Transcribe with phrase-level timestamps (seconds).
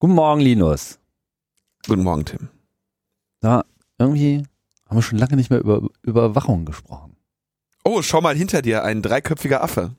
[0.00, 1.00] Guten Morgen, Linus.
[1.88, 2.50] Guten Morgen, Tim.
[3.40, 3.64] Da,
[3.98, 4.44] irgendwie
[4.86, 7.16] haben wir schon lange nicht mehr über Überwachung gesprochen.
[7.84, 9.96] Oh, schau mal hinter dir, ein dreiköpfiger Affe.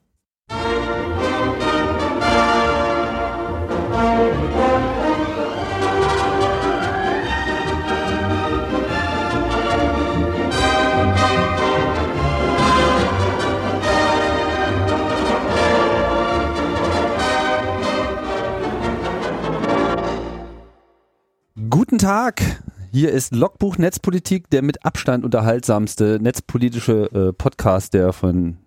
[21.90, 22.44] Guten Tag.
[22.92, 28.58] Hier ist Logbuch Netzpolitik, der mit Abstand unterhaltsamste netzpolitische äh, Podcast, der von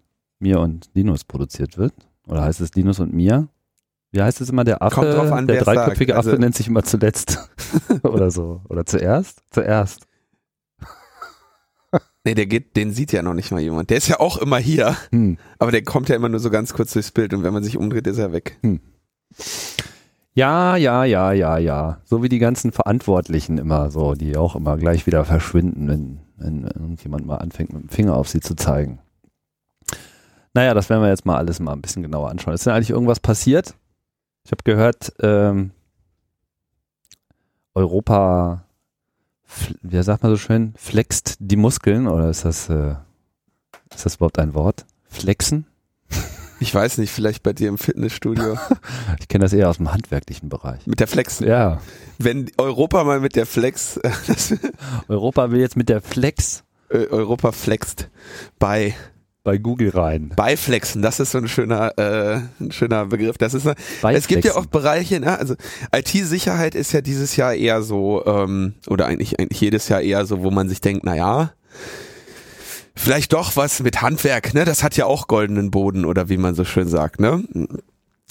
[0.40, 1.92] mir und Linus produziert wird.
[2.26, 3.46] Oder heißt es Linus und mir?
[4.10, 4.64] Wie heißt es immer?
[4.64, 6.18] Der Affe, Kommt drauf an, der dreiköpfige sagt.
[6.18, 7.38] Affe Also- nennt sich immer zuletzt.
[8.02, 8.60] Oder so.
[8.68, 9.42] Oder zuerst?
[9.50, 10.08] Zuerst.
[12.24, 13.90] Nee, der geht, den sieht ja noch nicht mal jemand.
[13.90, 15.38] Der ist ja auch immer hier, Hm.
[15.60, 17.76] aber der kommt ja immer nur so ganz kurz durchs Bild und wenn man sich
[17.76, 18.58] umdreht, ist er weg.
[20.34, 22.00] Ja, ja, ja, ja, ja.
[22.04, 26.64] So wie die ganzen Verantwortlichen immer so, die auch immer gleich wieder verschwinden, wenn, wenn
[26.64, 29.00] irgendjemand mal anfängt, mit dem Finger auf sie zu zeigen.
[30.54, 32.54] Naja, das werden wir jetzt mal alles mal ein bisschen genauer anschauen.
[32.54, 33.74] Ist denn eigentlich irgendwas passiert?
[34.44, 35.70] Ich habe gehört, ähm,
[37.74, 38.64] Europa,
[39.82, 42.96] wie sagt man so schön, flext die Muskeln oder ist das, äh,
[43.94, 44.86] ist das überhaupt ein Wort?
[45.04, 45.66] Flexen?
[46.62, 48.56] Ich weiß nicht, vielleicht bei dir im Fitnessstudio
[49.20, 50.86] Ich kenne das eher aus dem handwerklichen Bereich.
[50.86, 51.40] mit der Flex.
[51.40, 51.80] Ja.
[52.18, 53.98] Wenn Europa mal mit der Flex,
[55.08, 58.08] Europa will jetzt mit der Flex Europa flext
[58.58, 58.94] bei
[59.44, 60.30] bei Google rein.
[60.36, 63.38] bei Flexen, das ist so ein schöner äh, ein schöner Begriff.
[63.38, 64.66] Das ist eine, es gibt ja auch.
[64.66, 65.36] Bereiche, ne?
[65.36, 65.56] also
[65.92, 70.44] IT-Sicherheit ist ja dieses Jahr eher so, ähm, oder eigentlich, eigentlich jedes Jahr eher so,
[70.44, 71.52] wo man sich denkt, na ja,
[72.94, 74.64] vielleicht doch was mit Handwerk, ne?
[74.64, 77.42] Das hat ja auch goldenen Boden oder wie man so schön sagt, ne?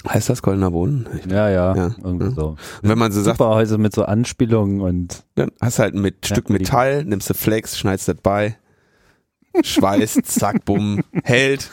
[0.07, 1.05] Heißt das goldener Boden?
[1.29, 1.95] Ja, ja, Ja.
[2.03, 2.31] irgendwie Ja.
[2.31, 2.47] so.
[2.49, 6.49] Und wenn man so sagt, Superhäuser mit so Anspielungen und dann hast halt mit Stück.
[6.49, 8.57] Metall, nimmst du Flex, schneidest das bei,
[9.61, 11.69] schweißt, zack, bumm, hält.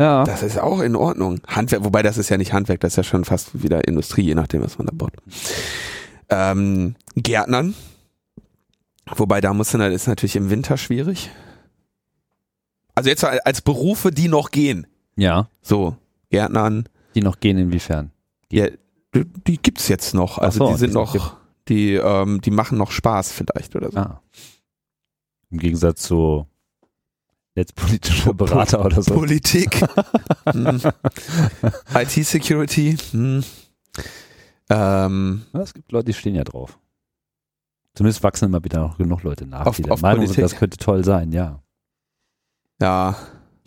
[0.00, 0.24] ja.
[0.24, 1.40] Das ist auch in Ordnung.
[1.46, 4.34] Handwerk, wobei das ist ja nicht Handwerk, das ist ja schon fast wieder Industrie, je
[4.34, 5.12] nachdem, was man da baut.
[6.30, 7.74] Ähm, Gärtnern.
[9.16, 11.30] Wobei da muss dann, ist natürlich im Winter schwierig.
[12.98, 14.86] Also jetzt als Berufe, die noch gehen.
[15.16, 15.96] ja, So,
[16.30, 18.10] Gärtnern, die noch gehen inwiefern?
[18.52, 18.68] ja,
[19.14, 20.38] die, die gibt's jetzt noch.
[20.38, 21.36] Also so, die sind die noch,
[21.68, 23.98] die, ähm, die machen noch Spaß vielleicht oder so.
[23.98, 24.22] Ah.
[25.50, 26.46] Im Gegensatz zu
[27.54, 29.14] netzpolitischer Berater oder so.
[29.14, 29.80] Politik,
[30.44, 30.80] hm.
[31.94, 33.44] IT-Security, hm.
[34.70, 36.78] ähm, Ja, es gibt Leute, die stehen ja drauf.
[37.94, 40.54] Zumindest wachsen immer wieder noch genug Leute nach, Auf- die der auf Meinung sind, das
[40.56, 41.60] könnte toll sein, ja.
[42.80, 43.16] Ja,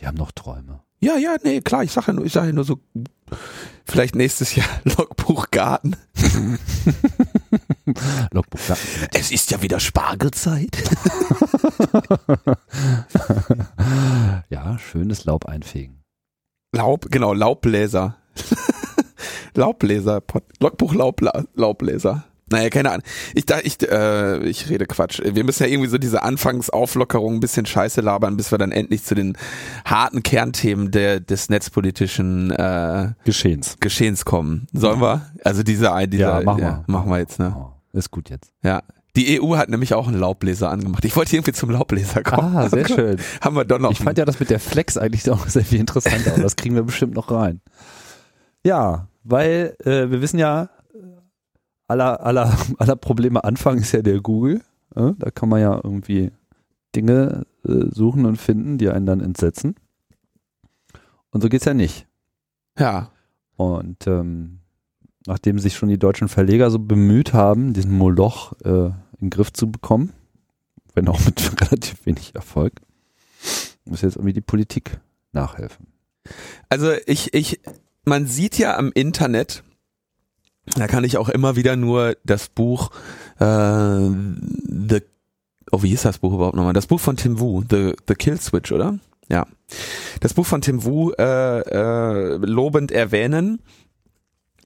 [0.00, 0.80] Die haben noch Träume.
[1.00, 2.78] Ja, ja, nee, klar, ich sage ja nur, ich sage ja nur so,
[3.84, 5.96] vielleicht nächstes Jahr Logbuch Garten.
[8.30, 8.60] Logbuch.
[8.68, 8.76] ja.
[9.12, 10.78] Es ist ja wieder Spargelzeit.
[14.48, 16.04] ja, schönes Laub einfegen.
[16.72, 18.16] Laub, genau, Laubbläser.
[19.54, 20.22] Laubbläser,
[20.60, 22.24] Logbuch Laubbläser.
[22.52, 23.02] Naja, keine Ahnung.
[23.34, 25.20] Ich dachte, ich, äh, ich rede Quatsch.
[25.24, 29.04] Wir müssen ja irgendwie so diese Anfangsauflockerung ein bisschen scheiße labern, bis wir dann endlich
[29.04, 29.36] zu den
[29.86, 33.76] harten Kernthemen der, des netzpolitischen äh, Geschehens.
[33.80, 34.66] Geschehens kommen.
[34.72, 35.30] Sollen wir?
[35.44, 36.84] Also diese, diese Ja, machen wir.
[36.86, 37.56] machen wir jetzt, ne?
[37.58, 38.52] Oh, ist gut jetzt.
[38.62, 38.82] Ja.
[39.16, 41.04] Die EU hat nämlich auch einen Laubbläser angemacht.
[41.04, 42.56] Ich wollte irgendwie zum Laubbläser kommen.
[42.56, 43.18] Ah, sehr schön.
[43.40, 43.90] Haben wir doch noch.
[43.92, 46.74] Ich fand ja das mit der Flex eigentlich auch sehr viel interessanter, aber das kriegen
[46.74, 47.60] wir bestimmt noch rein.
[48.64, 50.68] Ja, weil äh, wir wissen ja,
[51.92, 54.62] aller, aller, aller Probleme Anfang ist ja der Google.
[54.94, 56.32] Äh, da kann man ja irgendwie
[56.96, 59.76] Dinge äh, suchen und finden, die einen dann entsetzen.
[61.30, 62.06] Und so geht's ja nicht.
[62.78, 63.10] ja.
[63.56, 64.58] Und ähm,
[65.26, 69.52] nachdem sich schon die deutschen Verleger so bemüht haben, diesen Moloch äh, in den Griff
[69.52, 70.12] zu bekommen,
[70.94, 72.72] wenn auch mit relativ wenig Erfolg,
[73.84, 74.98] muss jetzt irgendwie die Politik
[75.32, 75.86] nachhelfen.
[76.70, 77.60] Also ich, ich,
[78.04, 79.62] man sieht ja am Internet,
[80.66, 82.90] da kann ich auch immer wieder nur das Buch
[83.38, 83.44] äh,
[84.08, 85.00] The
[85.74, 86.74] Oh, wie hieß das Buch überhaupt nochmal?
[86.74, 88.98] Das Buch von Tim Wu, The, The Kill Switch, oder?
[89.30, 89.46] Ja.
[90.20, 93.62] Das Buch von Tim Wu äh, äh, lobend erwähnen,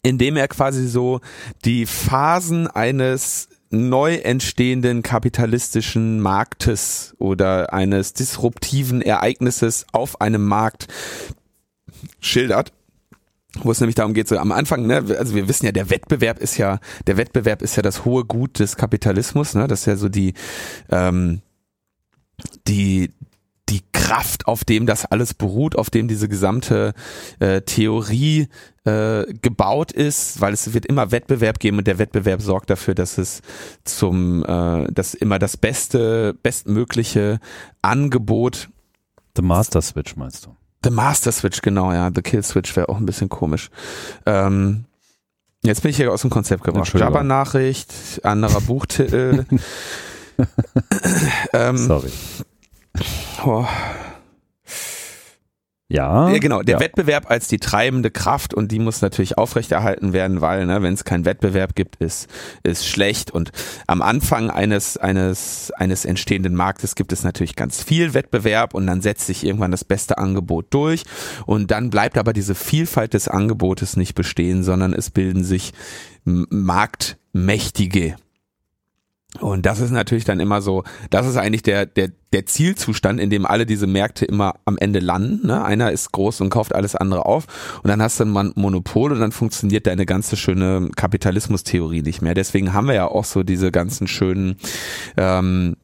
[0.03, 1.21] indem er quasi so
[1.65, 10.88] die Phasen eines neu entstehenden kapitalistischen Marktes oder eines disruptiven Ereignisses auf einem Markt
[12.21, 12.73] schildert
[13.62, 16.38] wo es nämlich darum geht, so am Anfang, ne, also wir wissen ja, der Wettbewerb
[16.38, 19.97] ist ja, der Wettbewerb ist ja das hohe Gut des Kapitalismus, ne, das ist ja
[19.97, 20.35] so die,
[20.91, 21.43] ähm,
[22.67, 23.11] die,
[23.69, 26.94] die Kraft, auf dem das alles beruht, auf dem diese gesamte
[27.41, 28.49] äh, Theorie
[28.85, 33.19] äh, gebaut ist, weil es wird immer Wettbewerb geben und der Wettbewerb sorgt dafür, dass
[33.19, 33.43] es
[33.85, 37.41] zum, äh, dass immer das beste, bestmögliche
[37.82, 38.69] Angebot.
[39.35, 40.56] The Master Switch meinst du?
[40.87, 42.12] The Master Switch, genau, ja.
[42.15, 43.71] The Kill Switch wäre auch ein bisschen komisch.
[44.25, 44.85] Ähm,
[45.65, 46.94] jetzt bin ich hier aus dem Konzept gebracht.
[46.94, 49.47] Jabba-Nachricht, anderer Buchtitel.
[51.53, 52.12] ähm, Sorry.
[53.44, 53.67] Oh.
[55.88, 56.62] Ja, ja, genau.
[56.62, 56.81] Der ja.
[56.81, 61.05] Wettbewerb als die treibende Kraft und die muss natürlich aufrechterhalten werden, weil ne, wenn es
[61.05, 62.29] keinen Wettbewerb gibt, ist
[62.65, 63.31] ist schlecht.
[63.31, 63.53] Und
[63.87, 69.00] am Anfang eines eines eines entstehenden Marktes gibt es natürlich ganz viel Wettbewerb und dann
[69.00, 71.05] setzt sich irgendwann das beste Angebot durch
[71.47, 75.73] und dann bleibt aber diese Vielfalt des Angebotes nicht bestehen, sondern es bilden sich
[76.25, 78.17] Marktmächtige
[79.41, 83.31] und das ist natürlich dann immer so, das ist eigentlich der, der, der Zielzustand, in
[83.31, 85.47] dem alle diese Märkte immer am Ende landen.
[85.47, 85.65] Ne?
[85.65, 87.47] Einer ist groß und kauft alles andere auf
[87.83, 92.35] und dann hast du ein Monopol und dann funktioniert deine ganze schöne Kapitalismustheorie nicht mehr.
[92.35, 94.56] Deswegen haben wir ja auch so diese ganzen schönen
[95.17, 95.77] ähm,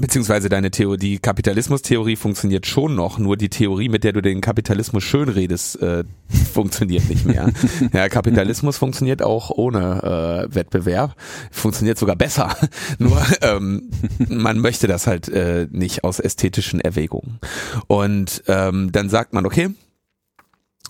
[0.00, 4.40] beziehungsweise deine Theorie, die Kapitalismustheorie funktioniert schon noch, nur die Theorie, mit der du den
[4.40, 6.04] Kapitalismus schönredest, äh,
[6.52, 7.50] funktioniert nicht mehr.
[7.92, 11.14] ja, Kapitalismus funktioniert auch ohne äh, Wettbewerb,
[11.50, 12.56] funktioniert sogar besser.
[12.98, 13.90] nur ähm,
[14.28, 17.38] man möchte das halt äh, nicht aus ästhetischen Erwägungen.
[17.86, 19.70] Und ähm, dann sagt man, okay,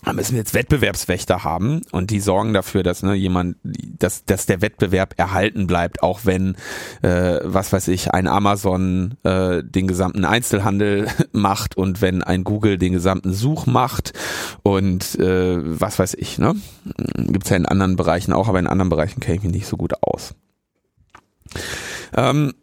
[0.04, 4.46] da müssen wir jetzt Wettbewerbswächter haben und die sorgen dafür, dass ne, jemand, dass, dass
[4.46, 6.56] der Wettbewerb erhalten bleibt, auch wenn,
[7.02, 12.78] äh, was weiß ich, ein Amazon äh, den gesamten Einzelhandel macht und wenn ein Google
[12.78, 14.12] den gesamten Such macht
[14.62, 16.56] und äh, was weiß ich, ne?
[17.16, 19.76] Gibt's ja in anderen Bereichen auch, aber in anderen Bereichen kenne ich mich nicht so
[19.76, 20.34] gut aus.
[22.14, 22.54] Ähm,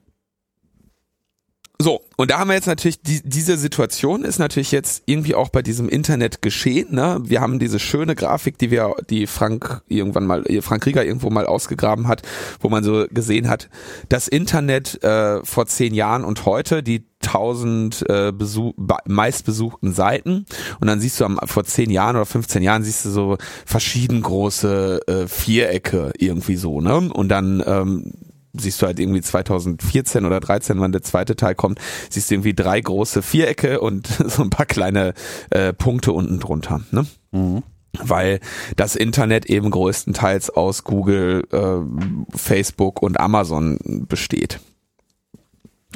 [1.81, 5.47] so, und da haben wir jetzt natürlich, die, diese Situation ist natürlich jetzt irgendwie auch
[5.47, 6.93] bei diesem Internet geschehen.
[6.93, 7.21] Ne?
[7.23, 11.45] Wir haben diese schöne Grafik, die wir, die Frank irgendwann mal, Frank Rieger irgendwo mal
[11.45, 12.21] ausgegraben hat,
[12.59, 13.69] wo man so gesehen hat,
[14.09, 18.73] das Internet äh, vor zehn Jahren und heute, die tausend äh, Besuch,
[19.05, 20.45] meistbesuchten Seiten
[20.81, 24.21] und dann siehst du am, vor zehn Jahren oder 15 Jahren siehst du so verschieden
[24.21, 27.09] große äh, Vierecke irgendwie so, ne?
[27.13, 28.13] Und dann ähm,
[28.53, 31.79] siehst du halt irgendwie 2014 oder 13, wann der zweite Teil kommt,
[32.09, 35.13] siehst du irgendwie drei große Vierecke und so ein paar kleine
[35.49, 36.81] äh, Punkte unten drunter.
[36.91, 37.05] Ne?
[37.31, 37.63] Mhm.
[37.97, 38.39] Weil
[38.75, 44.59] das Internet eben größtenteils aus Google, äh, Facebook und Amazon besteht.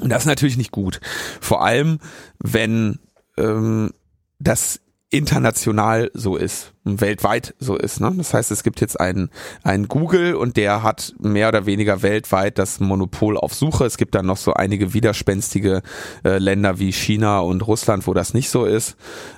[0.02, 1.00] Und das ist natürlich nicht gut.
[1.40, 2.00] Vor allem,
[2.40, 3.00] wenn
[3.38, 3.92] ähm,
[4.40, 4.80] das
[5.14, 8.02] international so ist, weltweit so ist.
[8.02, 8.12] Ne?
[8.18, 9.30] Das heißt, es gibt jetzt einen,
[9.62, 13.86] einen Google und der hat mehr oder weniger weltweit das Monopol auf Suche.
[13.86, 15.84] Es gibt dann noch so einige widerspenstige
[16.26, 18.96] äh, Länder wie China und Russland, wo das nicht so ist.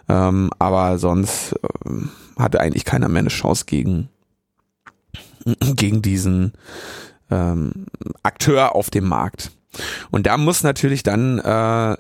[0.08, 4.08] Ähm, aber sonst äh, hat eigentlich keiner mehr eine Chance gegen,
[5.76, 6.54] gegen diesen
[7.30, 7.88] ähm,
[8.24, 9.52] Akteur auf dem Markt.
[10.12, 11.98] Und da muss natürlich dann äh,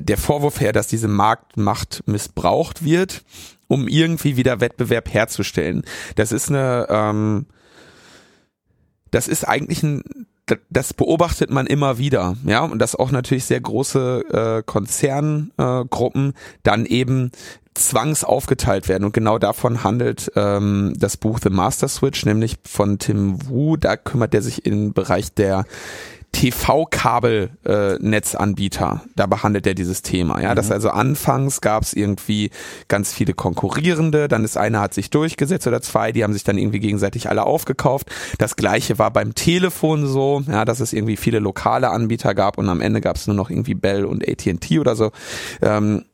[0.00, 3.24] der Vorwurf her, dass diese Marktmacht missbraucht wird,
[3.68, 5.82] um irgendwie wieder Wettbewerb herzustellen.
[6.16, 7.46] Das ist eine, ähm,
[9.10, 10.02] das ist eigentlich ein
[10.70, 16.34] das beobachtet man immer wieder, ja, und dass auch natürlich sehr große äh, Konzerngruppen äh,
[16.62, 17.30] dann eben
[17.74, 22.98] zwangs aufgeteilt werden und genau davon handelt ähm, das Buch The Master Switch, nämlich von
[22.98, 23.76] Tim Wu.
[23.76, 25.64] Da kümmert er sich im Bereich der
[26.32, 30.40] TV-Kabelnetzanbieter, äh, da behandelt er dieses Thema.
[30.40, 30.56] Ja, mhm.
[30.56, 32.50] das also anfangs gab es irgendwie
[32.88, 36.58] ganz viele konkurrierende, dann ist einer hat sich durchgesetzt oder zwei, die haben sich dann
[36.58, 38.10] irgendwie gegenseitig alle aufgekauft.
[38.38, 42.68] Das gleiche war beim Telefon so, ja, dass es irgendwie viele lokale Anbieter gab und
[42.68, 45.12] am Ende gab es nur noch irgendwie Bell und AT&T oder so.
[45.60, 46.04] Ähm,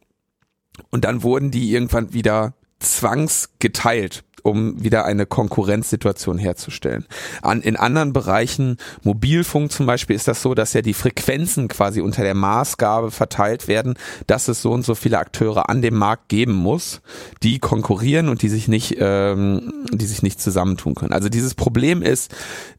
[0.90, 7.06] und dann wurden die irgendwann wieder zwangsgeteilt um wieder eine Konkurrenzsituation herzustellen.
[7.42, 12.00] An, in anderen Bereichen, Mobilfunk zum Beispiel, ist das so, dass ja die Frequenzen quasi
[12.00, 13.94] unter der Maßgabe verteilt werden,
[14.26, 17.00] dass es so und so viele Akteure an dem Markt geben muss,
[17.42, 21.12] die konkurrieren und die sich nicht, ähm, die sich nicht zusammentun können.
[21.12, 22.34] Also dieses Problem ist,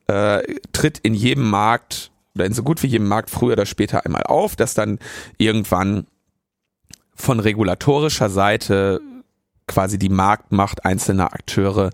[0.07, 4.05] äh, tritt in jedem Markt oder in so gut wie jedem Markt früher oder später
[4.05, 4.99] einmal auf, dass dann
[5.37, 6.05] irgendwann
[7.15, 9.01] von regulatorischer Seite
[9.69, 11.91] quasi die Marktmacht einzelner Akteure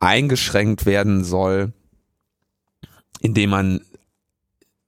[0.00, 1.72] eingeschränkt werden soll,
[3.20, 3.80] indem man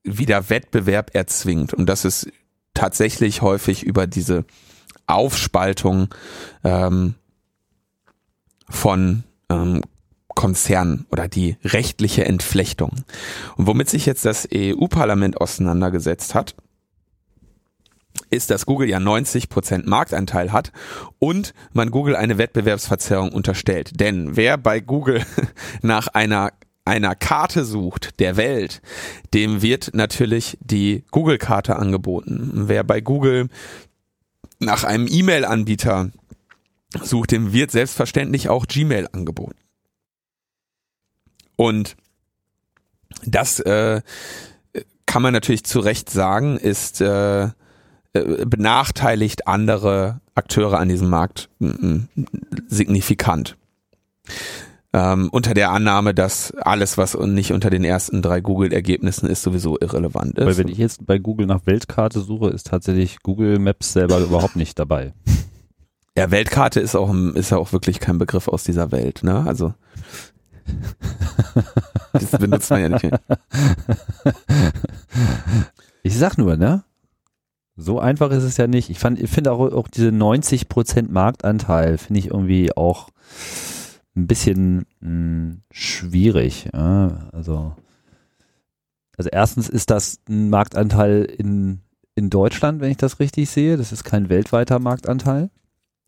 [0.02, 1.74] wieder Wettbewerb erzwingt.
[1.74, 2.28] Und das ist
[2.72, 4.44] tatsächlich häufig über diese
[5.06, 6.08] Aufspaltung
[6.62, 7.14] ähm,
[8.68, 9.82] von ähm,
[10.28, 12.90] Konzernen oder die rechtliche Entflechtung.
[13.56, 16.54] Und womit sich jetzt das EU-Parlament auseinandergesetzt hat,
[18.30, 20.72] ist, dass Google ja 90% Marktanteil hat
[21.18, 24.00] und man Google eine Wettbewerbsverzerrung unterstellt.
[24.00, 25.24] Denn wer bei Google
[25.82, 26.52] nach einer
[26.86, 28.82] einer Karte sucht der Welt,
[29.32, 32.64] dem wird natürlich die Google-Karte angeboten.
[32.66, 33.48] Wer bei Google
[34.58, 36.10] nach einem E-Mail-Anbieter
[37.02, 39.56] sucht, dem wird selbstverständlich auch Gmail angeboten.
[41.56, 41.96] Und
[43.24, 44.02] das äh,
[45.06, 47.48] kann man natürlich zu Recht sagen, ist äh,
[48.14, 51.50] äh benachteiligt andere Akteure an diesem Markt
[52.66, 53.56] signifikant
[54.94, 59.76] ähm, unter der Annahme, dass alles, was nicht unter den ersten drei Google-Ergebnissen ist, sowieso
[59.80, 60.46] irrelevant ist.
[60.46, 64.54] Weil wenn ich jetzt bei Google nach Weltkarte suche, ist tatsächlich Google Maps selber überhaupt
[64.54, 65.12] nicht dabei.
[66.16, 69.44] Ja, Weltkarte ist auch, ist ja auch wirklich kein Begriff aus dieser Welt, ne?
[69.44, 69.74] Also.
[72.12, 73.20] das benutzt man ja nicht mehr.
[76.06, 76.84] Ich sag nur, ne?
[77.76, 78.90] So einfach ist es ja nicht.
[78.90, 83.08] Ich fand, ich finde auch, auch diese 90% Marktanteil finde ich irgendwie auch
[84.16, 86.68] ein bisschen mh, hm, schwierig.
[86.72, 87.28] Ja?
[87.32, 87.74] Also,
[89.16, 91.80] also erstens ist das ein Marktanteil in,
[92.14, 93.76] in Deutschland, wenn ich das richtig sehe.
[93.76, 95.50] Das ist kein weltweiter Marktanteil.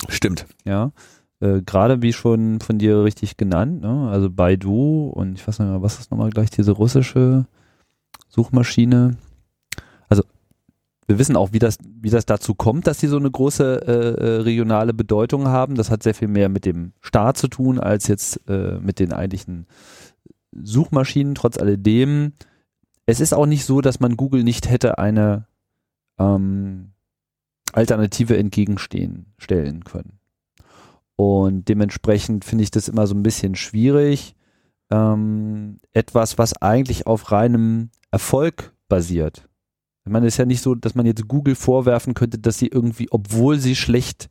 [0.08, 0.46] Stimmt.
[0.64, 0.92] Ja.
[1.40, 4.08] Äh, Gerade wie schon von dir richtig genannt, ne?
[4.08, 7.46] also Baidu und ich weiß nicht mehr, was ist nochmal gleich diese russische
[8.28, 9.16] Suchmaschine?
[11.06, 13.92] Wir wissen auch, wie das, wie das dazu kommt, dass sie so eine große äh,
[13.92, 15.76] äh, regionale Bedeutung haben.
[15.76, 19.12] Das hat sehr viel mehr mit dem Staat zu tun, als jetzt äh, mit den
[19.12, 19.66] eigentlichen
[20.52, 21.36] Suchmaschinen.
[21.36, 22.32] Trotz alledem,
[23.06, 25.46] es ist auch nicht so, dass man Google nicht hätte eine
[26.18, 26.92] ähm,
[27.72, 30.18] Alternative entgegenstehen stellen können.
[31.14, 34.34] Und dementsprechend finde ich das immer so ein bisschen schwierig.
[34.90, 39.48] Ähm, etwas, was eigentlich auf reinem Erfolg basiert
[40.06, 42.68] ich meine, es ist ja nicht so, dass man jetzt Google vorwerfen könnte, dass sie
[42.68, 44.28] irgendwie, obwohl sie schlecht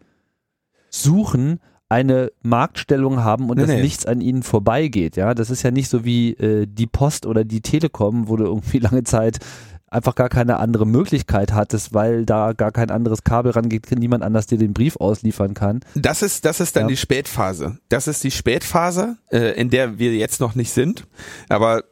[0.89, 3.81] suchen, eine Marktstellung haben und nee, dass nee.
[3.81, 5.17] nichts an ihnen vorbeigeht.
[5.17, 8.45] Ja, das ist ja nicht so wie äh, die Post oder die Telekom, wo du
[8.45, 9.39] irgendwie lange Zeit
[9.87, 14.47] einfach gar keine andere Möglichkeit hattest, weil da gar kein anderes Kabel rangeht, niemand anders
[14.47, 15.81] dir den Brief ausliefern kann.
[15.93, 16.87] Das ist, das ist dann ja.
[16.87, 17.79] die Spätphase.
[17.89, 21.05] Das ist die Spätphase, äh, in der wir jetzt noch nicht sind.
[21.49, 21.83] Aber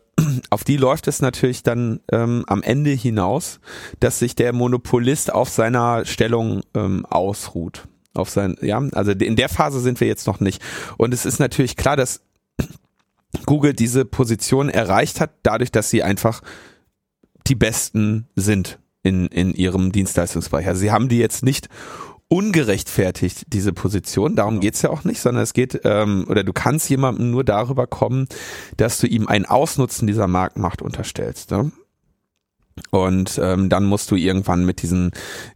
[0.50, 3.60] auf die läuft es natürlich dann ähm, am Ende hinaus,
[4.00, 7.88] dass sich der Monopolist auf seiner Stellung ähm, ausruht.
[8.14, 10.62] Auf sein, ja, also in der Phase sind wir jetzt noch nicht.
[10.98, 12.22] Und es ist natürlich klar, dass
[13.46, 16.42] Google diese Position erreicht hat, dadurch, dass sie einfach
[17.48, 20.68] die Besten sind in, in ihrem Dienstleistungsbereich.
[20.68, 21.70] Also sie haben die jetzt nicht
[22.28, 24.36] ungerechtfertigt, diese Position.
[24.36, 27.88] Darum geht's ja auch nicht, sondern es geht, ähm, oder du kannst jemandem nur darüber
[27.88, 28.28] kommen,
[28.78, 31.52] dass du ihm ein Ausnutzen dieser Marktmacht unterstellst.
[31.52, 31.72] Ne?
[32.90, 35.12] Und ähm, dann musst du irgendwann mit diesen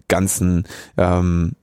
[0.07, 1.55] ganzen ähm,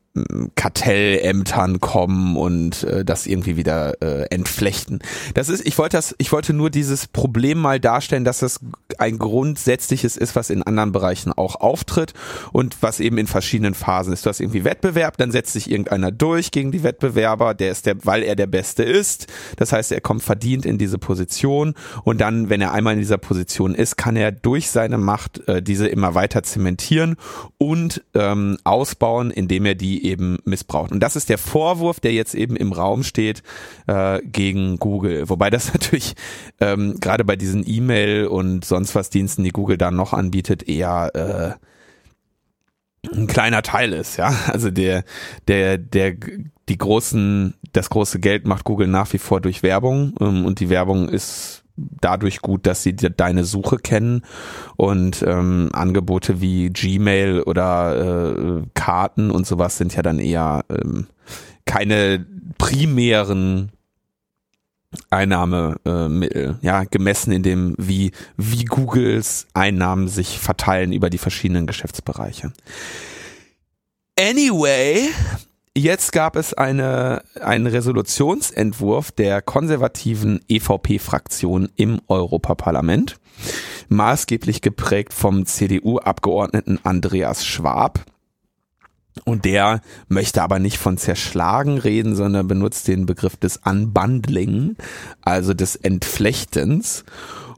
[0.55, 5.01] Kartellämtern kommen und äh, das irgendwie wieder äh, entflechten.
[5.35, 8.61] Das ist, ich wollte das, ich wollte nur dieses Problem mal darstellen, dass das
[8.99, 12.15] ein grundsätzliches ist, was in anderen Bereichen auch auftritt
[12.53, 14.25] und was eben in verschiedenen Phasen ist.
[14.25, 18.05] Du hast irgendwie Wettbewerb, dann setzt sich irgendeiner durch gegen die Wettbewerber, der ist der,
[18.05, 19.27] weil er der Beste ist.
[19.57, 21.75] Das heißt, er kommt verdient in diese Position
[22.05, 25.63] und dann, wenn er einmal in dieser Position ist, kann er durch seine Macht äh,
[25.63, 27.17] diese immer weiter zementieren
[27.59, 30.93] und ähm, ausbauen, indem er die eben missbraucht.
[30.93, 33.43] Und das ist der Vorwurf, der jetzt eben im Raum steht
[33.87, 35.29] äh, gegen Google.
[35.29, 36.15] Wobei das natürlich
[36.61, 41.15] ähm, gerade bei diesen E-Mail und sonst was Diensten, die Google dann noch anbietet, eher
[41.15, 41.65] äh,
[43.15, 44.35] ein kleiner Teil ist, ja.
[44.47, 45.05] Also der,
[45.49, 46.15] der, der,
[46.69, 50.71] die großen, das große Geld macht Google nach wie vor durch Werbung ähm, und die
[50.71, 54.23] Werbung ist dadurch gut, dass sie deine Suche kennen
[54.77, 61.09] und ähm, Angebote wie Gmail oder äh, Karten und sowas sind ja dann eher ähm,
[61.67, 62.25] keine
[62.59, 63.73] primären
[65.11, 71.67] Einnahmemittel, äh, ja, gemessen in dem, wie, wie Googles Einnahmen sich verteilen über die verschiedenen
[71.67, 72.53] Geschäftsbereiche.
[74.19, 75.09] Anyway,
[75.77, 83.17] Jetzt gab es eine, einen Resolutionsentwurf der konservativen EVP-Fraktion im Europaparlament,
[83.89, 88.05] maßgeblich geprägt vom CDU-Abgeordneten Andreas Schwab.
[89.23, 94.77] Und der möchte aber nicht von zerschlagen reden, sondern benutzt den Begriff des Unbundling,
[95.23, 97.05] also des Entflechtens.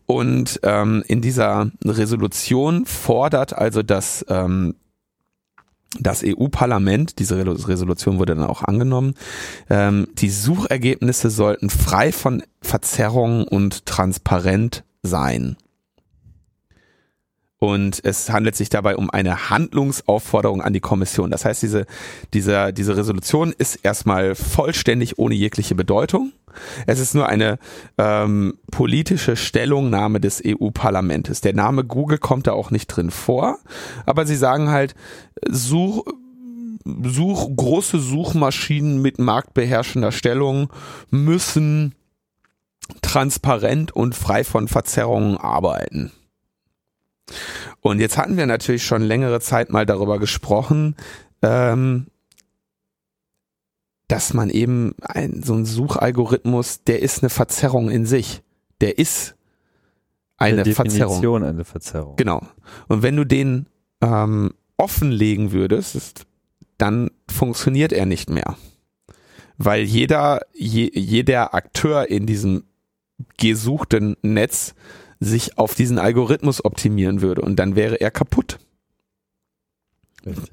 [0.05, 4.75] Und ähm, in dieser Resolution fordert also das ähm,
[5.99, 9.15] das EU-Parlament, diese Resolution wurde dann auch angenommen,
[9.71, 15.57] ähm, die Suchergebnisse sollten frei von Verzerrungen und transparent sein.
[17.59, 21.31] Und es handelt sich dabei um eine Handlungsaufforderung an die Kommission.
[21.31, 21.87] Das heißt, diese,
[22.35, 26.33] diese, diese Resolution ist erstmal vollständig ohne jegliche Bedeutung.
[26.87, 27.59] Es ist nur eine
[27.97, 31.41] ähm, politische Stellungnahme des EU-Parlamentes.
[31.41, 33.59] Der Name Google kommt da auch nicht drin vor,
[34.05, 34.95] aber sie sagen halt,
[35.49, 36.05] such,
[36.85, 40.71] such große Suchmaschinen mit marktbeherrschender Stellung
[41.11, 41.95] müssen
[43.03, 46.13] transparent und frei von Verzerrungen arbeiten.
[47.80, 50.97] Und jetzt hatten wir natürlich schon längere Zeit mal darüber gesprochen,
[51.42, 52.06] ähm,
[54.09, 58.42] dass man eben ein, so ein Suchalgorithmus, der ist eine Verzerrung in sich.
[58.80, 59.35] Der ist
[60.37, 61.09] eine Der Verzerrung.
[61.09, 62.16] Definition eine Verzerrung.
[62.16, 62.42] Genau.
[62.88, 63.66] Und wenn du den
[64.00, 66.26] ähm, offenlegen würdest,
[66.78, 68.56] dann funktioniert er nicht mehr.
[69.59, 72.64] Weil jeder, je, jeder Akteur in diesem
[73.38, 74.75] gesuchten Netz
[75.21, 78.59] sich auf diesen Algorithmus optimieren würde und dann wäre er kaputt.
[80.27, 80.51] Richtig.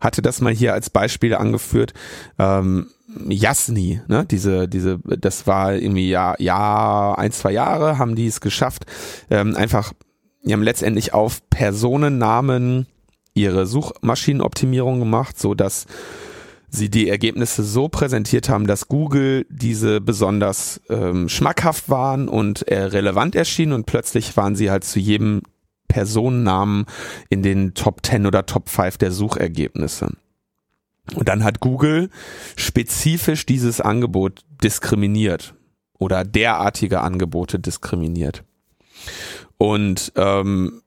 [0.00, 1.92] Hatte das mal hier als Beispiel angeführt.
[2.38, 2.88] Ähm,
[3.28, 8.40] Jasni, ne, diese, diese, das war irgendwie ja, ja, ein, zwei Jahre haben die es
[8.40, 8.86] geschafft,
[9.30, 9.92] ähm, einfach,
[10.44, 12.86] die haben letztendlich auf Personennamen
[13.34, 15.86] ihre Suchmaschinenoptimierung gemacht, so dass
[16.76, 22.82] sie die Ergebnisse so präsentiert haben, dass Google diese besonders ähm, schmackhaft waren und äh,
[22.82, 25.42] relevant erschienen und plötzlich waren sie halt zu jedem
[25.88, 26.86] Personennamen
[27.28, 30.10] in den Top 10 oder Top 5 der Suchergebnisse.
[31.14, 32.10] Und dann hat Google
[32.56, 35.54] spezifisch dieses Angebot diskriminiert
[35.98, 38.44] oder derartige Angebote diskriminiert.
[39.56, 40.82] Und ähm,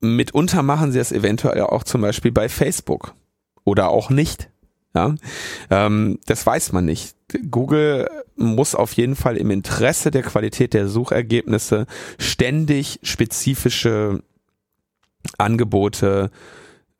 [0.00, 3.14] mitunter machen sie es eventuell auch zum Beispiel bei Facebook
[3.64, 4.48] oder auch nicht.
[4.94, 5.14] Ja,
[5.70, 7.16] ähm, das weiß man nicht.
[7.50, 11.86] Google muss auf jeden Fall im Interesse der Qualität der Suchergebnisse
[12.18, 14.22] ständig spezifische
[15.38, 16.30] Angebote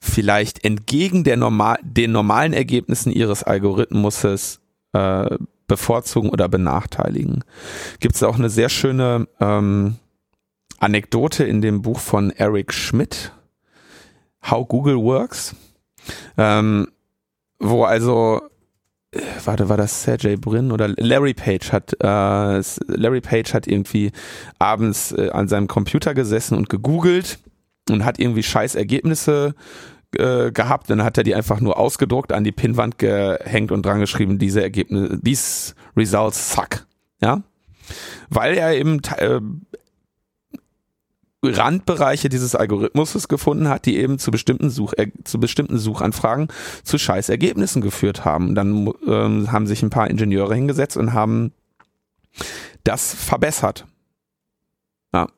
[0.00, 4.60] vielleicht entgegen der normal, den normalen Ergebnissen ihres Algorithmuses
[4.92, 7.44] äh, bevorzugen oder benachteiligen.
[8.00, 9.96] Gibt es auch eine sehr schöne ähm,
[10.80, 13.32] Anekdote in dem Buch von Eric Schmidt,
[14.50, 15.54] How Google Works,
[16.36, 16.88] ähm,
[17.62, 18.40] wo also
[19.12, 24.12] äh, warte, war das Sergey Brin oder Larry Page hat äh, Larry Page hat irgendwie
[24.58, 27.38] abends äh, an seinem Computer gesessen und gegoogelt
[27.90, 29.54] und hat irgendwie scheiß Ergebnisse
[30.16, 30.90] äh, gehabt.
[30.90, 34.62] Dann hat er die einfach nur ausgedruckt, an die Pinnwand gehängt und dran geschrieben, diese
[34.62, 36.86] Ergebnisse, these results suck.
[37.20, 37.42] Ja.
[38.28, 39.40] Weil er eben äh,
[41.44, 46.48] Randbereiche dieses Algorithmuses gefunden hat, die eben zu bestimmten Such äh, zu bestimmten Suchanfragen
[46.84, 48.54] zu scheiß Ergebnissen geführt haben.
[48.54, 51.52] Dann ähm, haben sich ein paar Ingenieure hingesetzt und haben
[52.84, 53.86] das verbessert.
[55.12, 55.28] Ja.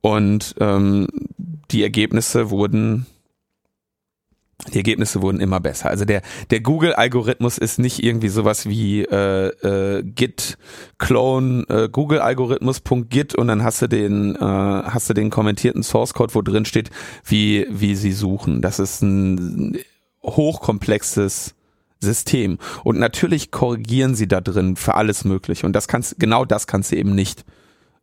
[0.00, 1.08] Und ähm,
[1.70, 3.06] die Ergebnisse wurden
[4.72, 5.88] die Ergebnisse wurden immer besser.
[5.88, 10.58] Also der der Google-Algorithmus ist nicht irgendwie sowas wie äh, äh, Git
[10.98, 16.34] Clone äh, Google-Algorithmus.git und dann hast du den äh, hast du den kommentierten Source Code,
[16.34, 16.90] wo drin steht,
[17.24, 18.62] wie wie sie suchen.
[18.62, 19.78] Das ist ein
[20.22, 21.54] hochkomplexes
[22.00, 26.66] System und natürlich korrigieren sie da drin für alles Mögliche und das kannst genau das
[26.66, 27.44] kannst du eben nicht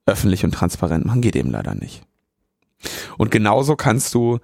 [0.06, 2.04] öffentlich und transparent machen, geht eben leider nicht.
[3.18, 4.40] Und genauso kannst du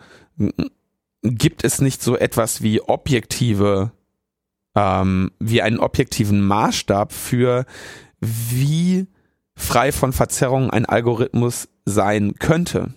[1.22, 3.92] gibt es nicht so etwas wie objektive,
[4.76, 7.66] ähm, wie einen objektiven Maßstab für,
[8.20, 9.08] wie
[9.56, 12.94] frei von Verzerrungen ein Algorithmus sein könnte.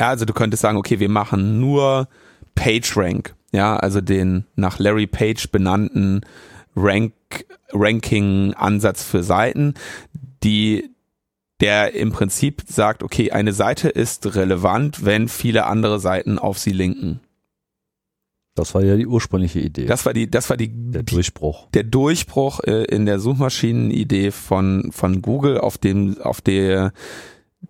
[0.00, 2.08] Ja, also du könntest sagen, okay, wir machen nur
[2.54, 6.22] PageRank, ja, also den nach Larry Page benannten
[6.76, 7.12] Rank,
[7.72, 9.74] Ranking-Ansatz für Seiten,
[10.42, 10.93] die
[11.60, 16.72] der im Prinzip sagt, okay, eine Seite ist relevant, wenn viele andere Seiten auf sie
[16.72, 17.20] linken.
[18.54, 19.86] Das war ja die ursprüngliche Idee.
[19.86, 21.68] Das war die, das war die der Durchbruch.
[21.74, 26.92] Der Durchbruch äh, in der Suchmaschinenidee von von Google, auf dem, auf der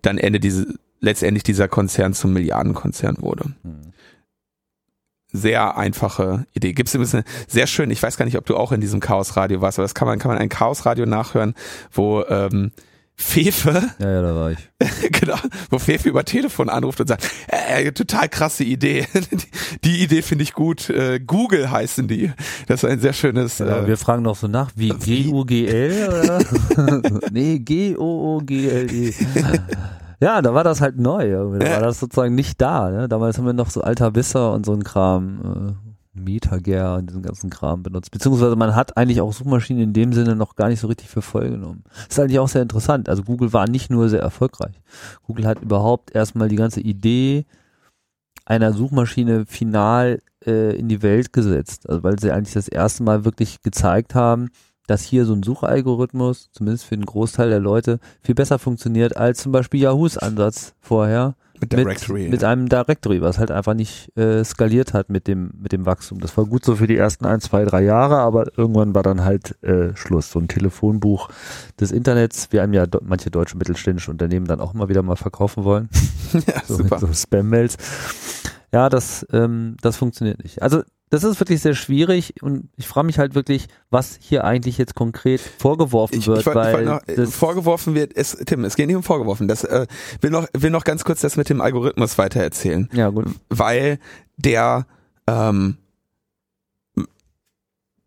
[0.01, 0.67] dann Ende diese
[0.99, 3.55] letztendlich dieser Konzern zum Milliardenkonzern wurde.
[3.63, 3.93] Hm.
[5.31, 6.73] Sehr einfache Idee.
[6.73, 7.89] Gibt es ein bisschen sehr schön.
[7.89, 10.19] Ich weiß gar nicht, ob du auch in diesem Chaosradio warst, aber das kann man
[10.19, 11.55] kann man ein Chaosradio nachhören,
[11.91, 12.71] wo ähm,
[13.17, 13.91] Fefe.
[13.99, 14.57] Ja, ja, da war ich.
[15.19, 15.37] genau,
[15.69, 19.07] wo Fefe über Telefon anruft und sagt, äh, total krasse Idee.
[19.83, 20.89] die, Idee finde ich gut.
[20.89, 22.31] Äh, Google heißen die.
[22.67, 23.59] Das ist ein sehr schönes.
[23.59, 26.45] Ja, äh, wir fragen noch so nach, wie G-U-G-L
[27.31, 29.13] nee, G-O-O-G-L-E.
[30.19, 31.29] Ja, da war das halt neu.
[31.59, 32.89] Da war das sozusagen nicht da.
[32.89, 33.07] Ne?
[33.07, 35.77] Damals haben wir noch so alter Wisser und so ein Kram.
[36.15, 38.11] MetaGear und diesen ganzen Kram benutzt.
[38.11, 41.21] Beziehungsweise man hat eigentlich auch Suchmaschinen in dem Sinne noch gar nicht so richtig für
[41.21, 41.83] voll genommen.
[41.93, 43.09] Das ist eigentlich auch sehr interessant.
[43.09, 44.81] Also Google war nicht nur sehr erfolgreich.
[45.23, 47.45] Google hat überhaupt erstmal die ganze Idee
[48.45, 51.89] einer Suchmaschine final äh, in die Welt gesetzt.
[51.89, 54.49] Also weil sie eigentlich das erste Mal wirklich gezeigt haben,
[54.87, 59.41] dass hier so ein Suchalgorithmus, zumindest für den Großteil der Leute, viel besser funktioniert als
[59.41, 62.23] zum Beispiel Yahoos Ansatz vorher, Mit Directory.
[62.23, 65.85] mit, mit einem Directory, was halt einfach nicht äh, skaliert hat mit dem mit dem
[65.85, 66.19] Wachstum.
[66.19, 69.23] Das war gut so für die ersten ein, zwei, drei Jahre, aber irgendwann war dann
[69.23, 70.31] halt äh, Schluss.
[70.31, 71.29] So ein Telefonbuch
[71.79, 75.15] des Internets, wie einem ja do manche deutsche mittelständische Unternehmen dann auch immer wieder mal
[75.15, 75.89] verkaufen wollen.
[76.33, 76.99] ja, so, super.
[76.99, 77.77] so Spam-Mails.
[78.71, 80.61] Ja, das ähm, das funktioniert nicht.
[80.61, 80.83] Also
[81.15, 84.95] das ist wirklich sehr schwierig und ich frage mich halt wirklich, was hier eigentlich jetzt
[84.95, 88.87] konkret vorgeworfen Ich, wird, ich wollte weil noch, äh, vorgeworfen wird, es, Tim, es geht
[88.87, 89.47] nicht um vorgeworfen.
[89.47, 89.87] Das äh,
[90.19, 93.99] will noch will noch ganz kurz das mit dem Algorithmus weiter erzählen, ja gut, weil
[94.35, 94.85] der
[95.27, 95.77] ähm,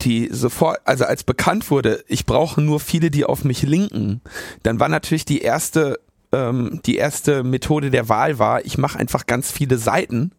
[0.03, 4.21] die sofort, also als bekannt wurde, ich brauche nur viele, die auf mich linken,
[4.63, 5.99] dann war natürlich die erste
[6.31, 10.33] ähm, die erste Methode der Wahl war, ich mache einfach ganz viele Seiten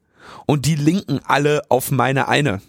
[0.46, 2.62] und die linken alle auf meine eine.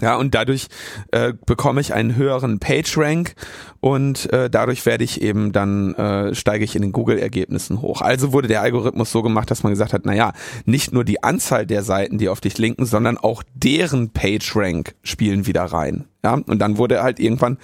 [0.00, 0.68] Ja, und dadurch
[1.10, 3.34] äh, bekomme ich einen höheren PageRank
[3.80, 8.00] und äh, dadurch werde ich eben dann, äh, steige ich in den Google-Ergebnissen hoch.
[8.00, 10.32] Also wurde der Algorithmus so gemacht, dass man gesagt hat, naja,
[10.64, 15.46] nicht nur die Anzahl der Seiten, die auf dich linken, sondern auch deren PageRank spielen
[15.46, 16.06] wieder rein.
[16.24, 17.58] Ja, und dann wurde halt irgendwann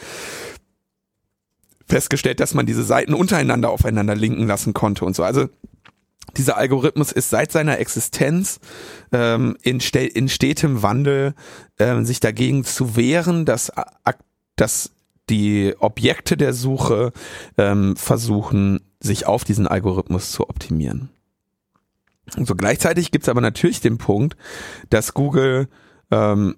[1.86, 5.22] festgestellt, dass man diese Seiten untereinander aufeinander linken lassen konnte und so.
[5.22, 5.48] Also
[6.38, 8.60] dieser Algorithmus ist seit seiner Existenz
[9.12, 11.34] ähm, in, in stetem Wandel,
[11.78, 14.24] ähm, sich dagegen zu wehren, dass, ak-
[14.56, 14.90] dass
[15.28, 17.12] die Objekte der Suche
[17.58, 21.10] ähm, versuchen, sich auf diesen Algorithmus zu optimieren.
[22.36, 24.36] Und so gleichzeitig gibt es aber natürlich den Punkt,
[24.90, 25.68] dass Google
[26.10, 26.56] ähm,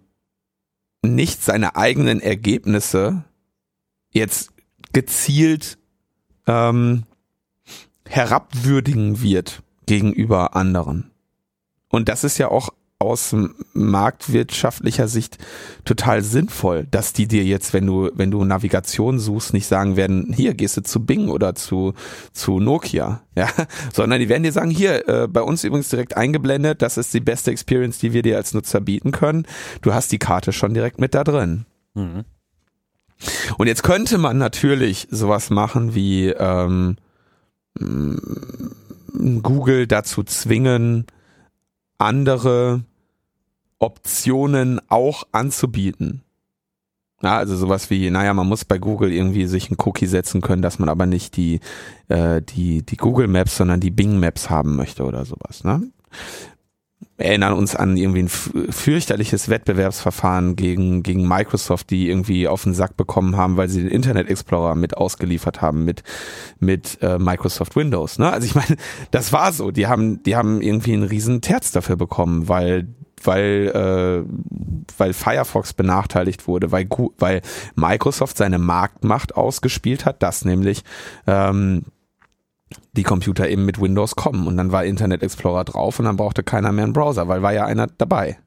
[1.02, 3.24] nicht seine eigenen Ergebnisse
[4.12, 4.52] jetzt
[4.92, 5.78] gezielt
[6.46, 7.04] ähm,
[8.06, 11.11] herabwürdigen wird gegenüber anderen.
[11.88, 12.68] Und das ist ja auch
[13.00, 13.35] aus
[13.72, 15.38] marktwirtschaftlicher Sicht
[15.85, 20.33] total sinnvoll, dass die dir jetzt, wenn du, wenn du Navigation suchst, nicht sagen werden,
[20.33, 21.94] hier gehst du zu Bing oder zu,
[22.33, 23.48] zu Nokia, ja,
[23.92, 27.20] sondern die werden dir sagen, hier, äh, bei uns übrigens direkt eingeblendet, das ist die
[27.20, 29.44] beste Experience, die wir dir als Nutzer bieten können.
[29.83, 31.66] Du hast die Karte schon direkt mit da drin.
[31.94, 32.24] mhm.
[33.59, 36.96] Und jetzt könnte man natürlich sowas machen wie ähm,
[39.42, 41.07] Google dazu zwingen,
[41.99, 42.83] andere
[43.79, 46.23] Optionen auch anzubieten.
[47.23, 50.62] Ja, also sowas wie, naja, man muss bei Google irgendwie sich einen Cookie setzen können,
[50.62, 51.61] dass man aber nicht die,
[52.09, 55.62] äh, die, die Google Maps, sondern die Bing Maps haben möchte oder sowas.
[55.64, 55.90] Ne?
[57.20, 62.96] Erinnern uns an irgendwie ein fürchterliches Wettbewerbsverfahren gegen, gegen Microsoft, die irgendwie auf den Sack
[62.96, 66.02] bekommen haben, weil sie den Internet Explorer mit ausgeliefert haben mit,
[66.59, 68.18] mit äh, Microsoft Windows.
[68.18, 68.33] Ne?
[68.33, 68.76] Also ich meine,
[69.11, 69.70] das war so.
[69.70, 72.88] Die haben, die haben irgendwie einen riesen Terz dafür bekommen, weil
[73.22, 74.33] weil äh,
[74.96, 77.42] weil Firefox benachteiligt wurde, weil weil
[77.74, 80.83] Microsoft seine Marktmacht ausgespielt hat, dass nämlich
[81.26, 81.85] ähm,
[82.92, 86.42] die Computer eben mit Windows kommen und dann war Internet Explorer drauf und dann brauchte
[86.42, 88.38] keiner mehr einen Browser, weil war ja einer dabei.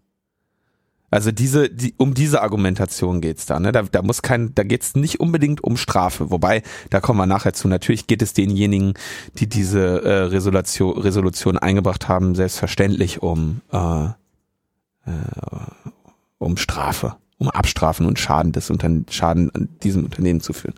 [1.13, 3.71] Also diese, die, um diese Argumentation geht's da, ne?
[3.71, 7.53] Da, da muss kein, da geht's nicht unbedingt um Strafe, wobei, da kommen wir nachher
[7.53, 7.67] zu.
[7.67, 8.95] Natürlich geht es denjenigen,
[9.35, 14.11] die diese äh, Resolution, Resolution eingebracht haben, selbstverständlich um, äh, äh,
[16.39, 20.75] um Strafe, um Abstrafen und Schaden des Unterne Schaden an diesem Unternehmen zu führen.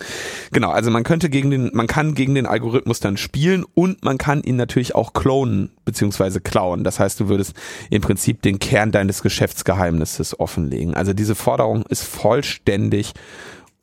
[0.51, 4.17] Genau, also man könnte gegen den, man kann gegen den Algorithmus dann spielen und man
[4.17, 6.83] kann ihn natürlich auch klonen beziehungsweise klauen.
[6.83, 7.55] Das heißt, du würdest
[7.89, 10.93] im Prinzip den Kern deines Geschäftsgeheimnisses offenlegen.
[10.93, 13.13] Also diese Forderung ist vollständig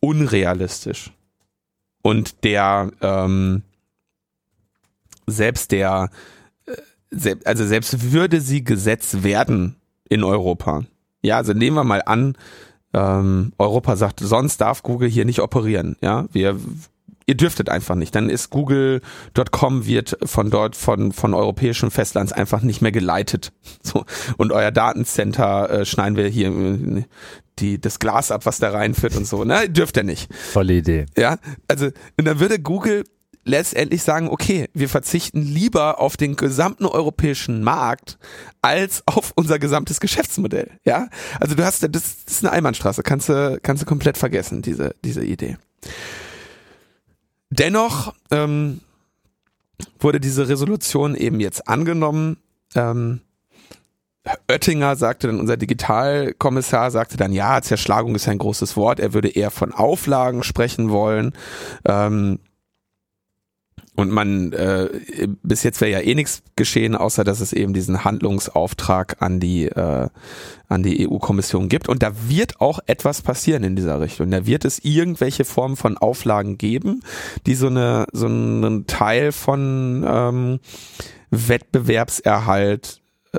[0.01, 1.13] unrealistisch.
[2.03, 3.63] Und der, ähm,
[5.27, 6.11] selbst der,
[6.67, 9.77] äh, also selbst würde sie Gesetz werden
[10.09, 10.85] in Europa.
[11.23, 12.37] Ja, also nehmen wir mal an,
[12.95, 15.97] ähm, Europa sagt, sonst darf Google hier nicht operieren.
[16.03, 16.59] Ja, wir,
[17.27, 18.15] ihr dürftet einfach nicht.
[18.15, 23.53] Dann ist Google.com wird von dort von von europäischen Festlands einfach nicht mehr geleitet.
[23.85, 24.05] So
[24.37, 27.05] und euer Datencenter äh, schneiden wir hier äh,
[27.59, 29.45] die das Glas ab, was da reinführt und so.
[29.45, 30.31] Ne, dürft ihr nicht.
[30.53, 31.07] Tolle Idee.
[31.17, 31.87] Ja, also
[32.19, 33.05] und dann würde Google
[33.45, 38.19] letztendlich sagen, okay, wir verzichten lieber auf den gesamten europäischen Markt
[38.61, 40.71] als auf unser gesamtes Geschäftsmodell.
[40.85, 41.09] Ja,
[41.41, 44.95] also du hast, das, das ist eine Einbahnstraße, kannst du, kannst du komplett vergessen, diese,
[45.05, 45.57] diese Idee.
[47.51, 48.81] Dennoch ähm,
[49.99, 52.39] wurde diese Resolution eben jetzt angenommen.
[52.75, 53.21] Ähm,
[54.49, 59.29] Oettinger sagte dann, unser Digitalkommissar sagte dann, ja, Zerschlagung ist ein großes Wort, er würde
[59.29, 61.33] eher von Auflagen sprechen wollen.
[61.85, 62.39] Ähm,
[63.95, 64.89] und man, äh,
[65.43, 69.67] bis jetzt wäre ja eh nichts geschehen, außer dass es eben diesen Handlungsauftrag an die,
[69.67, 70.09] äh,
[70.69, 71.91] an die EU-Kommission gibt.
[71.91, 74.31] Und da wird auch etwas passieren in dieser Richtung.
[74.31, 77.01] Da wird es irgendwelche Formen von Auflagen geben,
[77.47, 80.61] die so eine, so einen Teil von ähm,
[81.31, 83.39] Wettbewerbserhalt äh,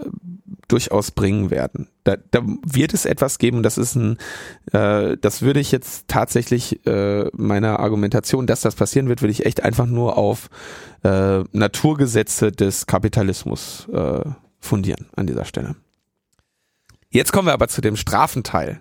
[0.73, 1.87] durchaus bringen werden.
[2.03, 4.17] Da, da wird es etwas geben, das ist ein,
[4.71, 9.45] äh, das würde ich jetzt tatsächlich äh, meiner Argumentation, dass das passieren wird, würde ich
[9.45, 10.49] echt einfach nur auf
[11.03, 14.21] äh, Naturgesetze des Kapitalismus äh,
[14.59, 15.75] fundieren an dieser Stelle.
[17.11, 18.79] Jetzt kommen wir aber zu dem Strafenteil.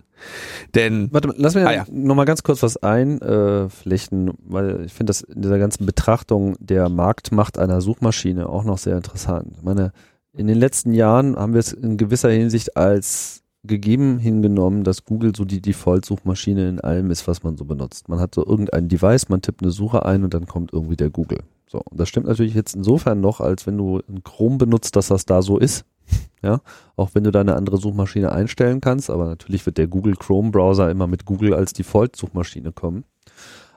[0.74, 1.85] Denn Warte, lass mir ah, ja.
[1.90, 6.57] noch mal ganz kurz was einflechten, äh, weil ich finde das in dieser ganzen Betrachtung
[6.59, 9.52] der Marktmacht einer Suchmaschine auch noch sehr interessant.
[9.57, 9.92] Ich meine,
[10.35, 15.35] in den letzten Jahren haben wir es in gewisser Hinsicht als gegeben hingenommen, dass Google
[15.37, 18.09] so die Default-Suchmaschine in allem ist, was man so benutzt.
[18.09, 21.11] Man hat so irgendein Device, man tippt eine Suche ein und dann kommt irgendwie der
[21.11, 21.38] Google.
[21.68, 25.09] So, und das stimmt natürlich jetzt insofern noch, als wenn du ein Chrome benutzt, dass
[25.09, 25.85] das da so ist.
[26.45, 26.61] Ja,
[26.97, 30.51] auch wenn du da eine andere Suchmaschine einstellen kannst, aber natürlich wird der Google Chrome
[30.51, 33.05] Browser immer mit Google als Default-Suchmaschine kommen.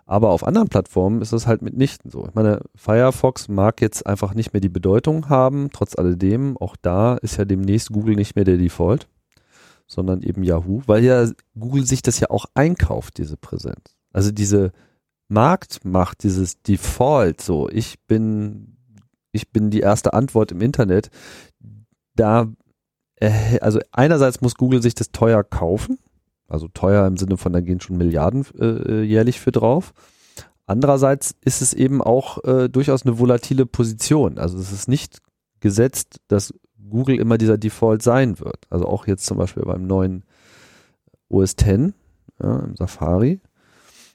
[0.08, 2.28] Aber auf anderen Plattformen ist das halt mitnichten so.
[2.28, 6.58] Ich meine, Firefox mag jetzt einfach nicht mehr die Bedeutung haben, trotz alledem.
[6.58, 9.08] Auch da ist ja demnächst Google nicht mehr der Default,
[9.88, 13.98] sondern eben Yahoo, weil ja Google sich das ja auch einkauft, diese Präsenz.
[14.14, 14.72] Also diese
[15.28, 18.78] Marktmacht, dieses Default, so, ich bin,
[19.32, 21.10] ich bin die erste Antwort im Internet.
[22.16, 22.48] Da,
[23.60, 25.98] also einerseits muss Google sich das teuer kaufen,
[26.48, 29.94] also teuer im Sinne von, da gehen schon Milliarden äh, äh, jährlich für drauf.
[30.68, 34.38] Andererseits ist es eben auch äh, durchaus eine volatile Position.
[34.38, 35.20] Also es ist nicht
[35.60, 36.54] gesetzt, dass
[36.90, 38.66] Google immer dieser Default sein wird.
[38.70, 40.24] Also auch jetzt zum Beispiel beim neuen
[41.30, 41.94] OS X
[42.42, 43.42] ja, im Safari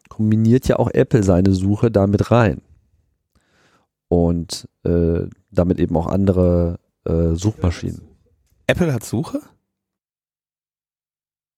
[0.09, 2.61] kombiniert ja auch Apple seine Suche damit rein.
[4.09, 8.03] Und äh, damit eben auch andere äh, Suchmaschinen.
[8.67, 9.41] Apple hat Suche?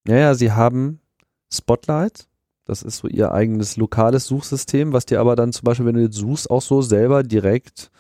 [0.07, 1.01] Naja, sie haben
[1.53, 2.29] Spotlight.
[2.65, 6.03] Das ist so ihr eigenes lokales Suchsystem, was dir aber dann zum Beispiel, wenn du
[6.03, 7.91] jetzt suchst, auch so selber direkt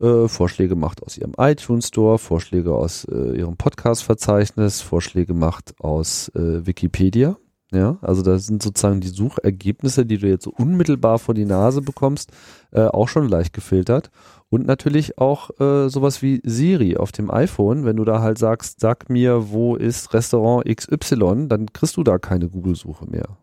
[0.00, 6.30] äh, Vorschläge macht aus ihrem iTunes Store, Vorschläge aus äh, ihrem Podcast-Verzeichnis, Vorschläge macht aus
[6.34, 7.36] äh, Wikipedia.
[7.70, 11.82] Ja, also das sind sozusagen die Suchergebnisse, die du jetzt so unmittelbar vor die Nase
[11.82, 12.32] bekommst,
[12.70, 14.10] äh, auch schon leicht gefiltert.
[14.48, 17.84] Und natürlich auch äh, sowas wie Siri auf dem iPhone.
[17.84, 22.18] Wenn du da halt sagst, sag mir, wo ist Restaurant XY, dann kriegst du da
[22.18, 23.36] keine Google-Suche mehr.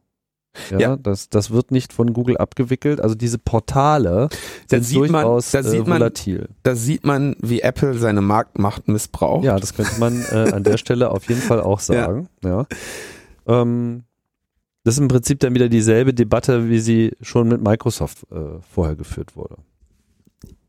[0.71, 3.01] Ja, ja, Das, das wird nicht von Google abgewickelt.
[3.01, 4.29] Also diese Portale
[4.69, 6.39] da sind durchaus man, da sieht äh, volatil.
[6.39, 9.43] Man, da sieht man, wie Apple seine Marktmacht missbraucht.
[9.43, 12.29] Ja, das könnte man äh, an der Stelle auf jeden Fall auch sagen.
[12.43, 12.65] Ja.
[13.47, 13.61] ja.
[13.61, 14.04] Ähm,
[14.85, 18.95] das ist im Prinzip dann wieder dieselbe Debatte, wie sie schon mit Microsoft äh, vorher
[18.95, 19.57] geführt wurde.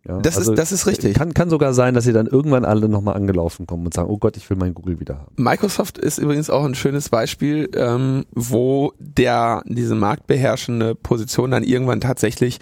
[0.09, 1.15] Ja, das, also ist, das ist richtig.
[1.15, 4.17] Kann, kann sogar sein, dass sie dann irgendwann alle nochmal angelaufen kommen und sagen, oh
[4.17, 5.35] Gott, ich will mein Google wieder haben.
[5.37, 12.01] Microsoft ist übrigens auch ein schönes Beispiel, ähm, wo der diese marktbeherrschende Position dann irgendwann
[12.01, 12.59] tatsächlich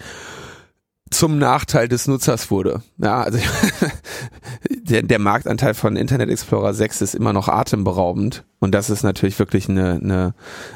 [1.09, 2.81] zum Nachteil des Nutzers wurde.
[2.97, 3.37] Ja, also
[4.89, 9.39] der, der Marktanteil von Internet Explorer 6 ist immer noch atemberaubend und das ist natürlich
[9.39, 10.33] wirklich eine, eine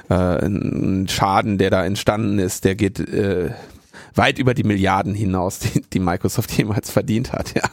[0.09, 2.65] äh, ein Schaden, der da entstanden ist.
[2.65, 3.51] Der geht äh,
[4.19, 7.55] weit über die Milliarden hinaus, die, die Microsoft jemals verdient hat.
[7.55, 7.63] Ja.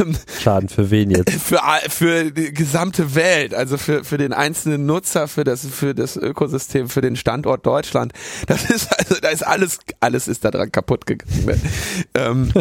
[0.00, 1.32] Ähm, Schaden für wen jetzt?
[1.48, 6.16] Für, für die gesamte Welt, also für, für den einzelnen Nutzer, für das, für das
[6.16, 8.12] Ökosystem, für den Standort Deutschland.
[8.46, 11.60] Das ist also, da ist alles, alles ist da dran kaputt gegangen.
[12.14, 12.52] Ähm,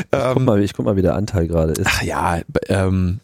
[0.00, 1.86] ich, guck mal, ich guck mal, wie der Anteil gerade ist.
[1.86, 3.20] Ach ja, ähm,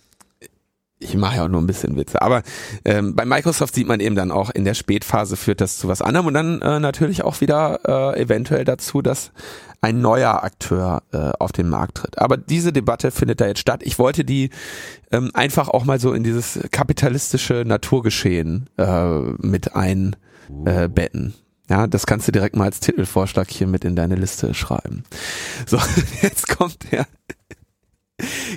[1.04, 2.22] ich mache ja auch nur ein bisschen Witze.
[2.22, 2.42] Aber
[2.84, 6.02] ähm, bei Microsoft sieht man eben dann auch, in der Spätphase führt das zu was
[6.02, 7.80] anderem und dann äh, natürlich auch wieder
[8.14, 9.32] äh, eventuell dazu, dass
[9.80, 12.18] ein neuer Akteur äh, auf den Markt tritt.
[12.18, 13.82] Aber diese Debatte findet da jetzt statt.
[13.84, 14.48] Ich wollte die
[15.12, 21.34] ähm, einfach auch mal so in dieses kapitalistische Naturgeschehen äh, mit einbetten.
[21.34, 25.04] Äh, ja, das kannst du direkt mal als Titelvorschlag hier mit in deine Liste schreiben.
[25.66, 25.78] So,
[26.22, 27.06] jetzt kommt der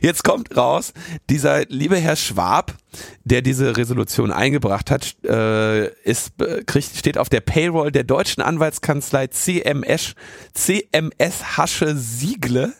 [0.01, 0.93] Jetzt kommt raus,
[1.29, 2.75] dieser liebe Herr Schwab,
[3.23, 8.43] der diese Resolution eingebracht hat, äh, ist, äh, kriegt, steht auf der Payroll der deutschen
[8.43, 10.13] Anwaltskanzlei CMS,
[10.53, 12.73] CMS Hasche Siegle.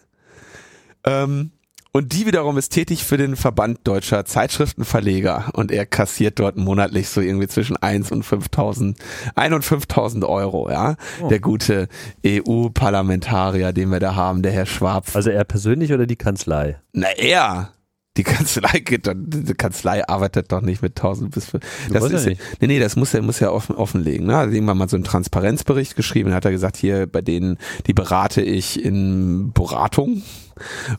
[1.04, 1.52] Ähm,
[1.98, 7.10] und die wiederum ist tätig für den Verband deutscher Zeitschriftenverleger und er kassiert dort monatlich
[7.10, 8.96] so irgendwie zwischen 1 und 5.000,
[9.34, 10.96] 1 und 5.000 Euro, ja.
[11.24, 11.28] Oh.
[11.28, 11.88] Der gute
[12.24, 15.08] EU-Parlamentarier, den wir da haben, der Herr Schwab.
[15.16, 16.80] Also er persönlich oder die Kanzlei?
[16.94, 17.72] Na, er
[18.18, 21.60] Die Kanzlei geht dann, die Kanzlei arbeitet doch nicht mit 1000 bis Du
[21.92, 22.42] das weißt ja ist, nicht.
[22.62, 24.28] nee, nee, das muss er muss er offen, offenlegen.
[24.28, 24.38] Ne?
[24.38, 28.42] Also irgendwann mal so einen Transparenzbericht geschrieben, hat er gesagt, hier bei denen, die berate
[28.42, 30.24] ich in Beratung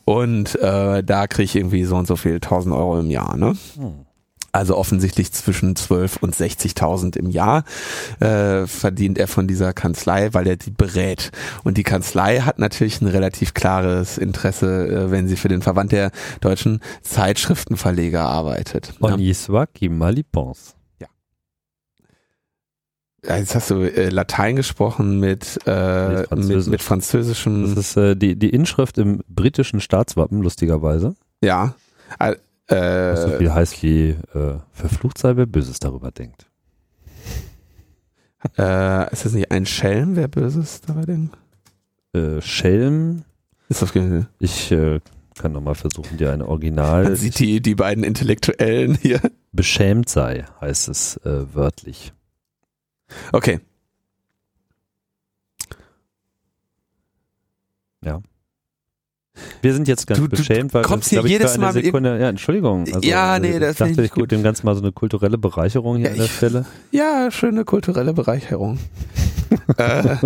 [0.05, 3.37] und äh, da kriege ich irgendwie so und so viel 1000 Euro im Jahr.
[3.37, 3.57] Ne?
[3.77, 4.08] Hm.
[4.51, 7.65] Also offensichtlich zwischen 12 und 60.000 im Jahr
[8.21, 11.31] äh, verdient er von dieser Kanzlei, weil er die berät.
[11.65, 15.93] Und die Kanzlei hat natürlich ein relativ klares Interesse, äh, wenn sie für den Verband
[15.93, 18.95] der deutschen Zeitschriftenverleger arbeitet.
[19.01, 20.75] On y soit qui mal y pense.
[23.27, 26.71] Ja, Jetzt hast du äh, Latein gesprochen mit, äh, mit, Französisch.
[26.71, 31.15] mit französischem, Das ist äh, die, die Inschrift im britischen Staatswappen, lustigerweise.
[31.43, 31.75] ja.
[32.69, 36.47] Äh, so viel heißt wie äh, verflucht sei, wer Böses darüber denkt.
[38.59, 41.37] äh, ist das nicht ein Schelm, wer Böses dabei denkt?
[42.13, 43.25] Äh, Schelm,
[43.69, 45.01] Ist das ge- ich äh,
[45.39, 49.21] kann nochmal versuchen, dir eine Original Man sieht die, die beiden Intellektuellen hier.
[49.53, 52.13] beschämt sei, heißt es äh, wörtlich.
[53.33, 53.61] Okay.
[59.63, 61.65] Wir sind jetzt ganz Du- du beschämt, weil kommst wir, hier ich, jedes für eine
[61.67, 62.85] Mal Sekunde, ja, Entschuldigung.
[62.93, 64.31] Also, Ja, nee, äh, das ich find ich dachte, ich gut.
[64.33, 66.67] dem Ganzen mal so eine kulturelle Bereicherung hier Ja, an der ich- Stelle.
[66.91, 68.79] Ja, schöne kulturelle Bereicherung.
[69.79, 70.17] äh,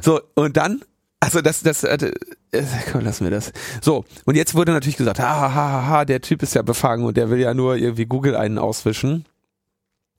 [0.00, 0.80] so, und dann,
[1.20, 2.12] also das, das, äh,
[2.52, 3.52] äh, komm, lassen wir das.
[3.80, 7.04] So, und jetzt wurde natürlich gesagt, ha, ha, ha, ha, der Typ ist ja befangen
[7.04, 9.24] und der will ja nur irgendwie Google einen auswischen.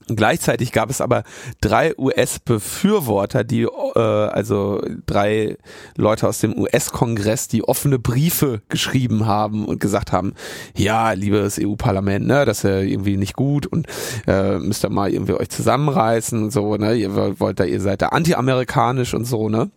[0.07, 1.23] Gleichzeitig gab es aber
[1.59, 5.57] drei US-Befürworter, die, äh, also drei
[5.97, 10.33] Leute aus dem US-Kongress, die offene Briefe geschrieben haben und gesagt haben,
[10.75, 13.87] ja, liebes EU-Parlament, ne, das ist ja irgendwie nicht gut und
[14.27, 18.01] äh, müsst ihr mal irgendwie euch zusammenreißen und so, ne, ihr wollt da, ihr seid
[18.01, 19.69] da anti-amerikanisch und so, ne.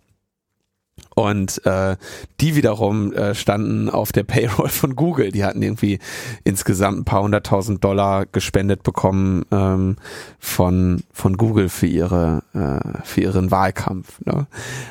[1.15, 1.97] Und äh,
[2.41, 5.33] die wiederum äh, standen auf der Payroll von Google.
[5.33, 5.99] Die hatten irgendwie
[6.45, 9.97] insgesamt ein paar hunderttausend Dollar gespendet bekommen ähm,
[10.39, 14.21] von von Google für ihre äh, für ihren Wahlkampf.
[14.25, 14.47] Ne?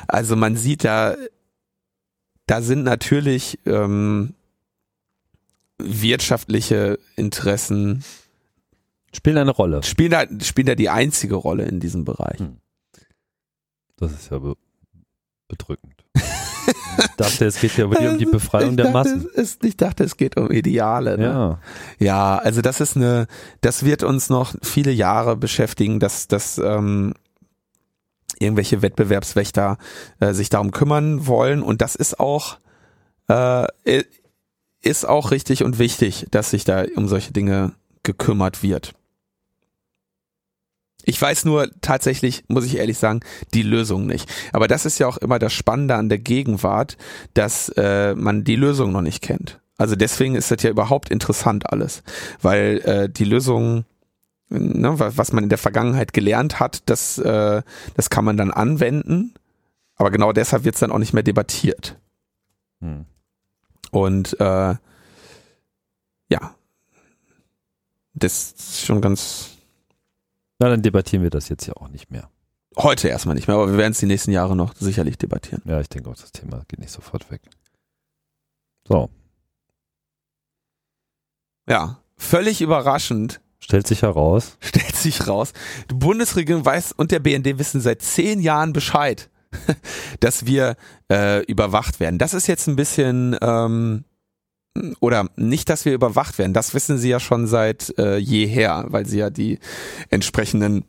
[0.06, 1.16] Also man sieht da,
[2.46, 4.34] da sind natürlich ähm,
[5.78, 8.04] wirtschaftliche Interessen
[9.12, 9.82] Spielen eine Rolle.
[9.82, 12.38] spielen da spielen da die einzige Rolle in diesem Bereich.
[12.38, 12.58] Hm.
[13.96, 14.56] Das ist ja be
[15.48, 15.99] bedrückend.
[16.98, 19.28] Ich dachte, es geht ja wirklich um die Befreiung ich der dachte, Massen.
[19.34, 21.18] Es, ich dachte, es geht um Ideale.
[21.18, 21.24] Ne?
[21.24, 21.58] Ja.
[21.98, 23.26] Ja, also das ist eine,
[23.60, 27.14] das wird uns noch viele Jahre beschäftigen, dass, dass ähm,
[28.38, 29.78] irgendwelche Wettbewerbswächter
[30.20, 32.58] äh, sich darum kümmern wollen und das ist auch
[33.28, 33.66] äh,
[34.82, 37.72] ist auch richtig und wichtig, dass sich da um solche Dinge
[38.02, 38.94] gekümmert wird.
[41.04, 43.20] Ich weiß nur tatsächlich, muss ich ehrlich sagen,
[43.54, 44.30] die Lösung nicht.
[44.52, 46.96] Aber das ist ja auch immer das Spannende an der Gegenwart,
[47.34, 49.60] dass äh, man die Lösung noch nicht kennt.
[49.78, 52.02] Also deswegen ist das ja überhaupt interessant alles,
[52.42, 53.86] weil äh, die Lösung,
[54.50, 57.62] ne, wa- was man in der Vergangenheit gelernt hat, das, äh,
[57.94, 59.32] das kann man dann anwenden.
[59.96, 61.98] Aber genau deshalb wird es dann auch nicht mehr debattiert.
[62.80, 63.06] Hm.
[63.90, 64.74] Und äh,
[66.28, 66.54] ja,
[68.14, 69.49] das ist schon ganz
[70.60, 72.30] Na, dann debattieren wir das jetzt ja auch nicht mehr.
[72.76, 75.62] heute erstmal nicht mehr, aber wir werden es die nächsten Jahre noch sicherlich debattieren.
[75.64, 77.40] Ja, ich denke auch, das Thema geht nicht sofort weg.
[78.86, 79.10] So,
[81.68, 84.56] Ja, völlig überraschend stellt sich heraus.
[84.60, 85.52] stellt sich raus,
[85.90, 89.30] die Bundesregierung weiß und der BND wissen seit zehn Jahren Bescheid,
[90.20, 90.76] dass wir
[91.10, 92.18] äh, überwacht werden.
[92.18, 94.04] Das ist jetzt ein bisschen ähm,
[95.00, 96.52] oder nicht, dass wir überwacht werden.
[96.52, 99.58] Das wissen sie ja schon seit äh, jeher, weil sie ja die
[100.10, 100.84] entsprechenden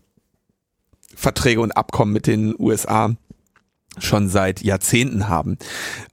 [1.16, 3.16] Verträge und Abkommen mit den USA
[3.98, 5.58] schon seit Jahrzehnten haben.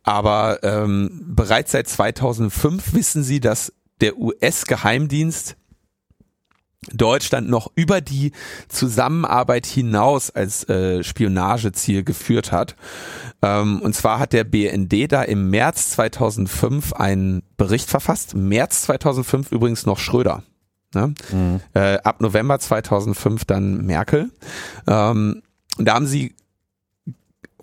[0.02, 5.56] Aber ähm, bereits seit 2005 wissen sie, dass der US-Geheimdienst
[6.92, 8.32] Deutschland noch über die
[8.68, 12.76] Zusammenarbeit hinaus als äh, Spionageziel geführt hat.
[13.42, 18.34] Ähm, und zwar hat der BND da im März 2005 einen Bericht verfasst.
[18.34, 20.44] März 2005 übrigens noch Schröder.
[20.94, 21.14] Ne?
[21.32, 21.60] Mhm.
[21.74, 24.30] Äh, ab November 2005 dann Merkel.
[24.86, 25.42] Ähm,
[25.78, 26.34] da haben sie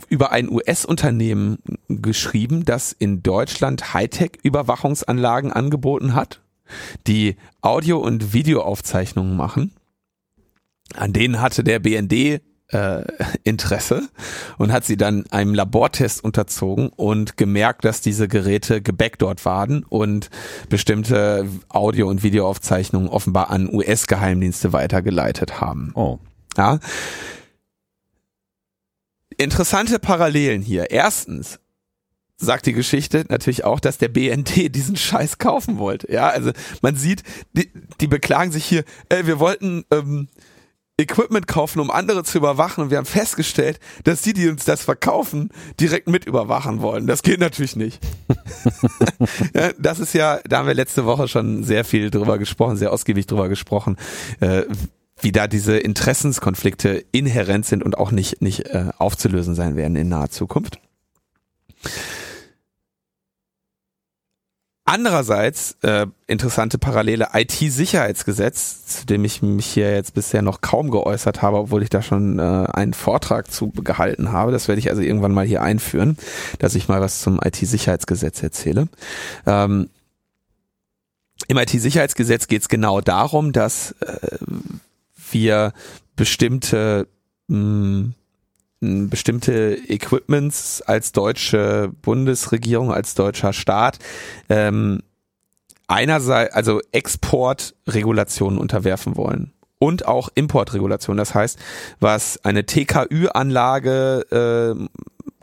[0.09, 6.41] über ein US-Unternehmen geschrieben, das in Deutschland Hightech-Überwachungsanlagen angeboten hat,
[7.07, 9.73] die Audio- und Videoaufzeichnungen machen.
[10.93, 13.03] An denen hatte der BND äh,
[13.43, 14.09] Interesse
[14.57, 20.29] und hat sie dann einem Labortest unterzogen und gemerkt, dass diese Geräte gebackdort waren und
[20.69, 25.91] bestimmte Audio- und Videoaufzeichnungen offenbar an US-Geheimdienste weitergeleitet haben.
[25.95, 26.19] Oh,
[26.57, 26.79] Ja.
[29.37, 30.91] Interessante Parallelen hier.
[30.91, 31.59] Erstens,
[32.37, 36.11] sagt die Geschichte natürlich auch, dass der BND diesen Scheiß kaufen wollte.
[36.11, 37.23] Ja, also man sieht,
[37.53, 37.71] die,
[38.01, 40.27] die beklagen sich hier, ey, wir wollten ähm,
[40.97, 44.83] Equipment kaufen, um andere zu überwachen und wir haben festgestellt, dass die, die uns das
[44.83, 47.05] verkaufen, direkt mit überwachen wollen.
[47.05, 47.99] Das geht natürlich nicht.
[49.53, 52.93] ja, das ist ja, da haben wir letzte Woche schon sehr viel drüber gesprochen, sehr
[52.93, 53.97] ausgiebig drüber gesprochen,
[54.39, 54.63] äh,
[55.19, 60.07] wie da diese Interessenskonflikte inhärent sind und auch nicht, nicht äh, aufzulösen sein werden in
[60.07, 60.79] naher Zukunft.
[64.87, 71.41] Andererseits äh, interessante Parallele IT-Sicherheitsgesetz, zu dem ich mich hier jetzt bisher noch kaum geäußert
[71.41, 74.51] habe, obwohl ich da schon äh, einen Vortrag zu gehalten habe.
[74.51, 76.17] Das werde ich also irgendwann mal hier einführen,
[76.59, 78.87] dass ich mal was zum IT-Sicherheitsgesetz erzähle.
[79.47, 79.89] Ähm,
[81.47, 84.37] Im IT-Sicherheitsgesetz geht es genau darum, dass äh,
[85.31, 85.73] wir
[86.15, 87.07] bestimmte
[87.47, 88.13] mh, hm,
[88.81, 93.99] bestimmte Equipments als deutsche Bundesregierung, als deutscher Staat
[94.49, 95.01] ähm,
[95.87, 101.17] einerseits, also Exportregulationen unterwerfen wollen und auch Importregulationen.
[101.17, 101.59] Das heißt,
[101.99, 104.87] was eine TKÜ-Anlage äh,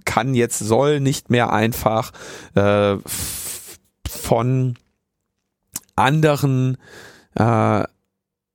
[0.05, 2.13] kann jetzt soll nicht mehr einfach
[2.55, 2.97] äh,
[4.09, 4.75] von
[5.97, 6.77] anderen
[7.35, 7.85] äh,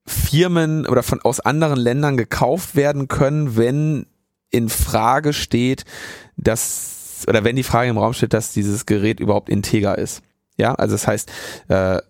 [0.05, 4.07] Firmen oder von aus anderen Ländern gekauft werden können, wenn
[4.49, 5.85] in Frage steht,
[6.35, 10.21] dass, oder wenn die Frage im Raum steht, dass dieses Gerät überhaupt integer ist.
[10.57, 11.31] Ja, also das heißt,
[11.67, 12.01] äh,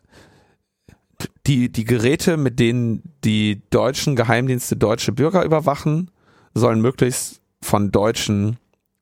[1.47, 6.11] die, die Geräte, mit denen die deutschen Geheimdienste deutsche Bürger überwachen,
[6.53, 8.57] sollen möglichst von deutschen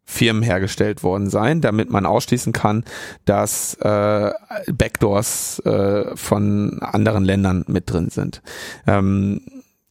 [0.06, 2.84] Firmen hergestellt worden sein, damit man ausschließen kann,
[3.26, 4.32] dass äh,
[4.72, 8.42] Backdoors äh, von anderen Ländern mit drin sind.
[8.86, 9.42] Ähm,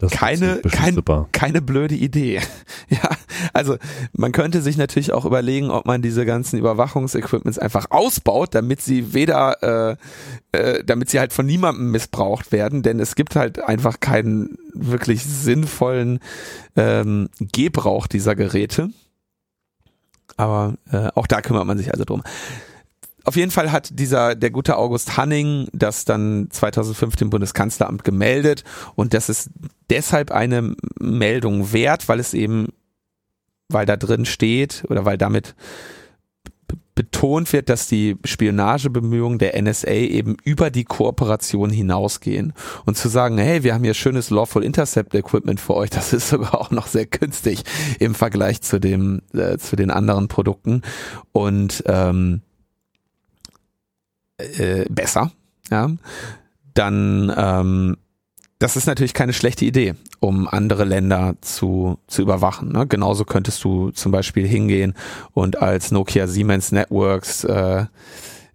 [0.04, 1.02] das keine, kein,
[1.32, 2.40] keine blöde Idee.
[2.88, 3.08] ja,
[3.52, 3.76] also
[4.12, 9.14] man könnte sich natürlich auch überlegen, ob man diese ganzen Überwachungsequipments einfach ausbaut, damit sie
[9.14, 9.96] weder,
[10.52, 14.56] äh, äh, damit sie halt von niemandem missbraucht werden, denn es gibt halt einfach keinen
[14.72, 16.20] wirklich sinnvollen
[16.76, 18.90] ähm, Gebrauch dieser Geräte.
[20.36, 22.22] Aber äh, auch da kümmert man sich also drum.
[23.24, 28.64] Auf jeden Fall hat dieser, der gute August Hanning das dann 2005 dem Bundeskanzleramt gemeldet
[28.94, 29.50] und das ist
[29.90, 32.68] deshalb eine Meldung wert, weil es eben,
[33.68, 35.54] weil da drin steht oder weil damit
[36.94, 42.52] betont wird, dass die Spionagebemühungen der NSA eben über die Kooperation hinausgehen.
[42.84, 46.28] Und zu sagen, hey, wir haben hier schönes Lawful Intercept Equipment für euch, das ist
[46.30, 47.64] sogar auch noch sehr günstig
[47.98, 50.82] im Vergleich zu dem, äh, zu den anderen Produkten.
[51.32, 52.42] Und ähm,
[54.38, 55.32] äh, besser,
[55.70, 55.90] ja,
[56.74, 57.96] dann ähm,
[58.64, 62.72] das ist natürlich keine schlechte Idee, um andere Länder zu, zu überwachen.
[62.72, 62.86] Ne?
[62.86, 64.94] Genauso könntest du zum Beispiel hingehen
[65.32, 67.84] und als Nokia Siemens Networks äh,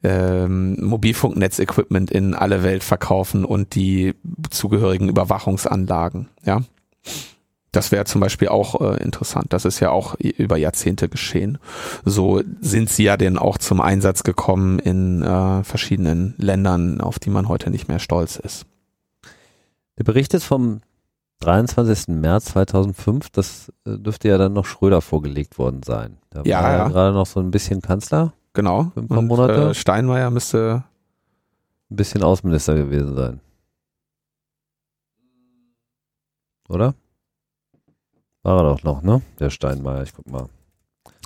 [0.01, 4.15] ähm, Mobilfunknetz-Equipment in alle Welt verkaufen und die
[4.49, 6.29] zugehörigen Überwachungsanlagen.
[6.43, 6.61] Ja,
[7.71, 9.53] das wäre zum Beispiel auch äh, interessant.
[9.53, 11.59] Das ist ja auch über Jahrzehnte geschehen.
[12.03, 17.29] So sind sie ja denn auch zum Einsatz gekommen in äh, verschiedenen Ländern, auf die
[17.29, 18.65] man heute nicht mehr stolz ist.
[19.97, 20.81] Der Bericht ist vom
[21.41, 22.07] 23.
[22.07, 23.29] März 2005.
[23.29, 26.17] Das äh, dürfte ja dann noch Schröder vorgelegt worden sein.
[26.31, 26.87] Da ja, war ja.
[26.87, 28.33] gerade noch so ein bisschen Kanzler.
[28.53, 28.91] Genau.
[28.93, 29.69] Für ein paar Und, Monate.
[29.69, 30.83] Äh, Steinmeier müsste
[31.91, 33.39] ein bisschen Außenminister gewesen sein.
[36.67, 36.93] Oder?
[38.43, 39.21] War er doch noch, ne?
[39.39, 40.47] Der Steinmeier, ich guck mal.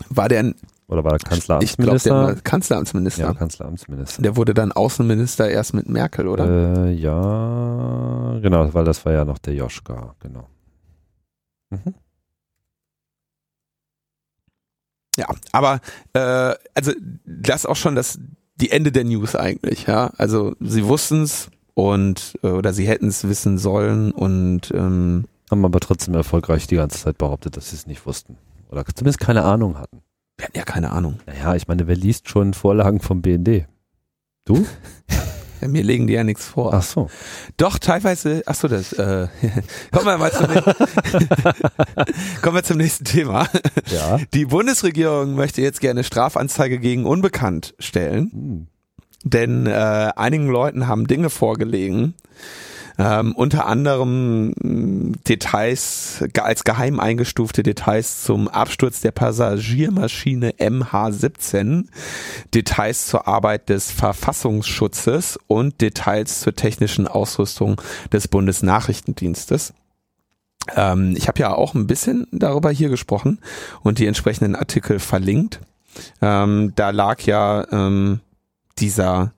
[0.10, 0.56] War der ein
[0.88, 1.96] oder war der Kanzleramtsminister?
[1.96, 3.24] Ich glaube, der war Kanzleramtsminister.
[3.24, 4.22] Ja, Kanzleramtsminister.
[4.22, 6.86] Der wurde dann Außenminister erst mit Merkel, oder?
[6.88, 10.48] Äh, ja, genau, weil das war ja noch der Joschka, genau.
[11.70, 11.96] Mhm.
[15.18, 15.80] Ja, aber
[16.14, 16.92] äh, also
[17.26, 18.20] das auch schon das
[18.56, 20.12] die Ende der News eigentlich, ja.
[20.18, 25.66] Also sie wussten es und äh, oder sie hätten es wissen sollen und ähm, haben
[25.66, 28.38] aber trotzdem erfolgreich die ganze Zeit behauptet, dass sie es nicht wussten.
[28.70, 30.02] Oder zumindest keine Ahnung hatten.
[30.38, 31.20] Wir hatten ja keine Ahnung.
[31.26, 33.68] Naja, ich meine, wer liest schon Vorlagen vom BND?
[34.46, 34.66] Du?
[35.62, 36.74] Ja, mir legen die ja nichts vor.
[36.74, 37.10] Ach so.
[37.56, 39.30] Doch, teilweise, ach so, das, äh,
[39.94, 40.48] kommen wir mal zum,
[42.42, 43.48] kommen wir zum nächsten Thema.
[43.86, 44.20] Ja.
[44.34, 48.68] Die Bundesregierung möchte jetzt gerne Strafanzeige gegen Unbekannt stellen, hm.
[49.24, 52.14] denn äh, einigen Leuten haben Dinge vorgelegen,
[52.98, 61.86] ähm, unter anderem mm, Details, als geheim eingestufte Details zum Absturz der Passagiermaschine MH17,
[62.54, 67.82] Details zur Arbeit des Verfassungsschutzes und Details zur technischen Ausrüstung
[68.12, 69.74] des Bundesnachrichtendienstes.
[70.76, 73.40] Ähm, ich habe ja auch ein bisschen darüber hier gesprochen
[73.82, 75.60] und die entsprechenden Artikel verlinkt.
[76.22, 78.22] Ähm, da lag ja ähm,
[78.80, 79.34] dieser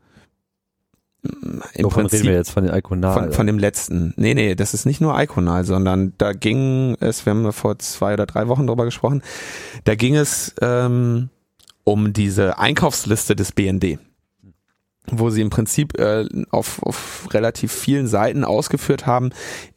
[1.73, 2.51] im Wovon Prinzip reden wir jetzt?
[2.51, 3.13] Von den Iconal?
[3.13, 4.13] von, von dem letzten.
[4.17, 8.13] Nee, nee, das ist nicht nur Iconal, sondern da ging es, wir haben vor zwei
[8.13, 9.21] oder drei Wochen drüber gesprochen,
[9.83, 11.29] da ging es ähm,
[11.83, 13.99] um diese Einkaufsliste des BND
[15.11, 19.29] wo sie im Prinzip äh, auf, auf relativ vielen Seiten ausgeführt haben,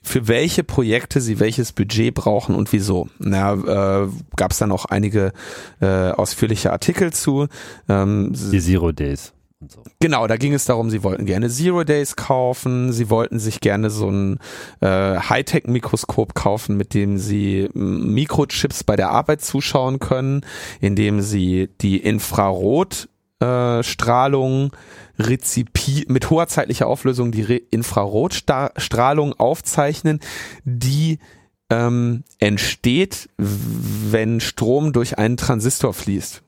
[0.03, 3.09] für welche Projekte sie welches Budget brauchen und wieso.
[3.19, 5.33] Na, äh, gab es dann auch einige
[5.81, 7.47] äh, ausführliche Artikel zu.
[7.89, 9.33] Ähm, die Zero Days.
[9.61, 9.83] Und so.
[9.99, 13.91] Genau, da ging es darum, sie wollten gerne Zero Days kaufen, sie wollten sich gerne
[13.91, 14.39] so ein
[14.81, 20.43] äh, Hightech-Mikroskop kaufen, mit dem sie m, Mikrochips bei der Arbeit zuschauen können,
[20.81, 23.09] indem sie die Infrarot
[23.41, 24.71] äh, Strahlung
[25.19, 30.21] rezipi mit hoher zeitlicher Auflösung die Infrarotstrahlung aufzeichnen,
[30.65, 31.19] die
[31.69, 36.43] ähm, entsteht, wenn Strom durch einen Transistor fließt.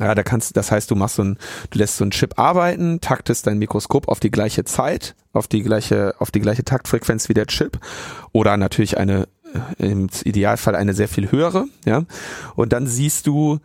[0.00, 1.38] Ja, da kannst, das heißt, du machst so ein,
[1.70, 5.62] du lässt so einen Chip arbeiten, taktest dein Mikroskop auf die gleiche Zeit, auf die
[5.62, 7.78] gleiche, auf die gleiche Taktfrequenz wie der Chip
[8.32, 9.28] oder natürlich eine,
[9.78, 12.04] äh, im Idealfall eine sehr viel höhere, ja.
[12.56, 13.60] Und dann siehst du,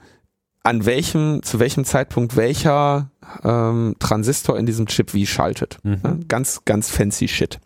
[0.61, 3.09] an welchem, zu welchem Zeitpunkt welcher
[3.43, 5.77] ähm, Transistor in diesem Chip wie schaltet.
[5.83, 6.01] Mhm.
[6.03, 7.59] Ja, ganz, ganz fancy Shit.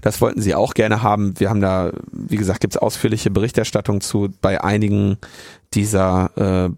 [0.00, 1.38] Das wollten sie auch gerne haben.
[1.38, 4.30] Wir haben da, wie gesagt, gibt's ausführliche Berichterstattung zu.
[4.40, 5.18] Bei einigen
[5.74, 6.70] dieser äh,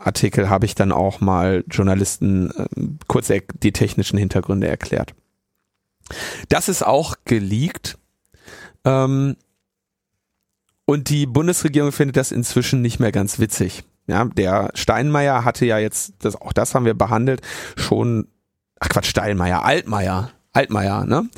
[0.00, 2.66] Artikel habe ich dann auch mal Journalisten äh,
[3.06, 3.30] kurz
[3.62, 5.14] die technischen Hintergründe erklärt.
[6.48, 7.98] Das ist auch geleakt.
[8.84, 9.36] Ähm,
[10.86, 13.84] und die Bundesregierung findet das inzwischen nicht mehr ganz witzig.
[14.06, 17.42] Ja, der Steinmeier hatte ja jetzt, das, auch das haben wir behandelt,
[17.76, 18.26] schon,
[18.80, 21.28] ach Quatsch, Steinmeier, Altmeier, Altmaier, ne?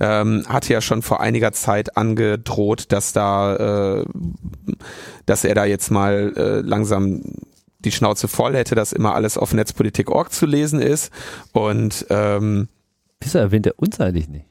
[0.00, 4.04] Ähm, hatte ja schon vor einiger Zeit angedroht, dass da, äh,
[5.26, 7.20] dass er da jetzt mal äh, langsam
[7.84, 11.10] die Schnauze voll hätte, dass immer alles auf Netzpolitik.org zu lesen ist.
[11.52, 12.68] Und ähm,
[13.20, 14.46] Wieso erwähnt er uns eigentlich nicht?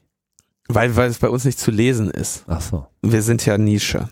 [0.74, 2.44] weil, weil es bei uns nicht zu lesen ist.
[2.46, 2.86] Ach so.
[3.02, 4.08] Wir sind ja Nische.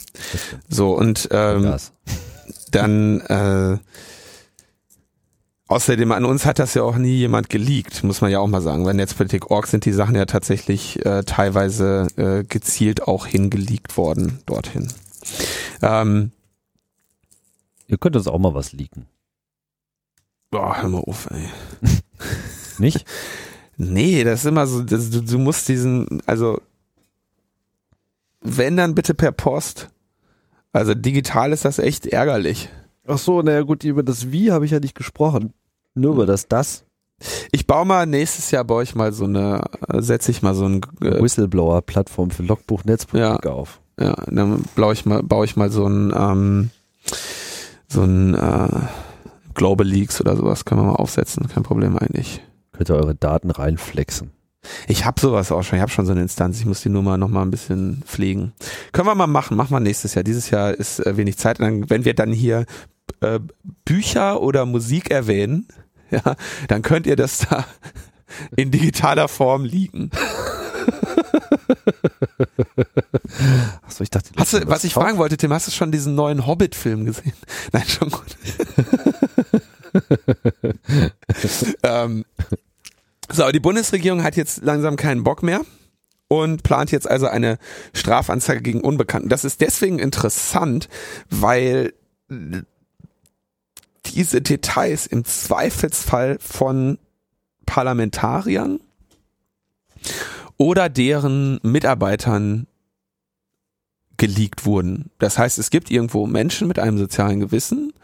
[0.68, 1.74] So, und ähm,
[2.70, 3.78] dann äh,
[5.68, 8.62] außerdem an uns hat das ja auch nie jemand geleakt, muss man ja auch mal
[8.62, 8.84] sagen.
[8.84, 14.88] Bei Netzpolitik.org sind die Sachen ja tatsächlich äh, teilweise äh, gezielt auch hingeleakt worden dorthin.
[15.82, 16.32] Ähm,
[17.86, 19.06] Ihr könnt uns auch mal was leaken.
[20.50, 21.48] Boah, hör mal auf, ey.
[22.78, 23.04] Nicht?
[23.76, 26.60] Nee, das ist immer so, das, du, du musst diesen, also
[28.42, 29.88] wenn dann bitte per Post.
[30.72, 32.68] Also digital ist das echt ärgerlich.
[33.06, 35.52] Ach so, naja gut, über das Wie habe ich ja nicht gesprochen.
[35.94, 36.84] Nur über das Das.
[37.52, 39.62] Ich baue mal nächstes Jahr baue ich mal so eine,
[39.98, 43.80] setze ich mal so ein, äh, Whistleblower-Plattform für Logbuch Netzpolitik auf.
[43.98, 46.70] ja, dann baue ich mal, baue ich mal so ein, ähm,
[47.88, 48.86] so ein äh,
[49.54, 52.42] Global Leaks oder sowas können wir mal aufsetzen, kein Problem eigentlich.
[52.72, 54.30] Könnt ihr eure Daten reinflexen.
[54.88, 57.02] Ich habe sowas auch schon, ich habe schon so eine Instanz, ich muss die nur
[57.02, 58.52] mal noch mal ein bisschen pflegen.
[58.92, 60.24] Können wir mal machen, machen wir nächstes Jahr.
[60.24, 61.60] Dieses Jahr ist äh, wenig Zeit.
[61.60, 62.66] Wenn wir dann hier
[63.20, 63.40] äh,
[63.84, 65.66] Bücher oder Musik erwähnen,
[66.10, 66.36] ja,
[66.68, 67.64] dann könnt ihr das da
[68.56, 70.10] in digitaler Form liegen.
[73.82, 76.46] Achso, ich dachte, Hast du, was ich fragen wollte, Tim, hast du schon diesen neuen
[76.46, 77.32] Hobbit-Film gesehen?
[77.72, 78.36] Nein, schon gut.
[81.82, 82.24] ähm,
[83.30, 85.62] so, die Bundesregierung hat jetzt langsam keinen Bock mehr
[86.28, 87.58] und plant jetzt also eine
[87.92, 89.28] Strafanzeige gegen Unbekannten.
[89.28, 90.88] Das ist deswegen interessant,
[91.28, 91.92] weil
[94.06, 96.98] diese Details im Zweifelsfall von
[97.66, 98.80] Parlamentariern
[100.60, 102.66] oder deren Mitarbeitern
[104.18, 105.10] geleakt wurden.
[105.18, 107.94] Das heißt, es gibt irgendwo Menschen mit einem sozialen Gewissen,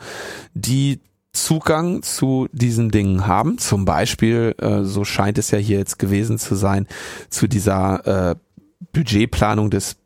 [0.55, 1.01] die
[1.33, 3.59] Zugang zu diesen Dingen haben.
[3.59, 6.87] Zum Beispiel, äh, so scheint es ja hier jetzt gewesen zu sein,
[7.29, 8.37] zu dieser äh,
[8.95, 9.99] Budgetplanung des,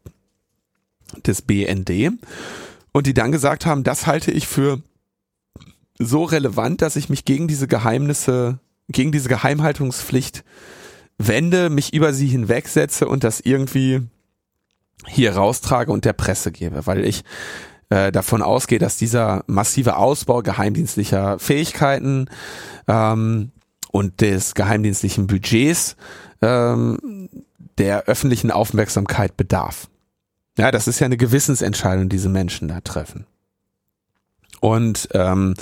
[1.25, 2.11] des BND.
[2.91, 4.83] Und die dann gesagt haben, das halte ich für
[6.01, 10.43] so relevant, dass ich mich gegen diese Geheimnisse, gegen diese Geheimhaltungspflicht
[11.21, 14.01] wende, mich über sie hinwegsetze und das irgendwie
[15.07, 17.25] hier raustrage und der Presse gebe, weil ich
[17.91, 22.27] äh, davon ausgehe, dass dieser massive Ausbau geheimdienstlicher Fähigkeiten
[22.89, 23.51] ähm,
[23.91, 25.97] und des geheimdienstlichen Budgets
[26.43, 27.29] ähm,
[27.79, 29.89] der öffentlichen Aufmerksamkeit bedarf.
[30.59, 33.27] Ja, das ist ja eine Gewissensentscheidung, die diese Menschen da treffen.
[34.61, 35.55] Und ähm,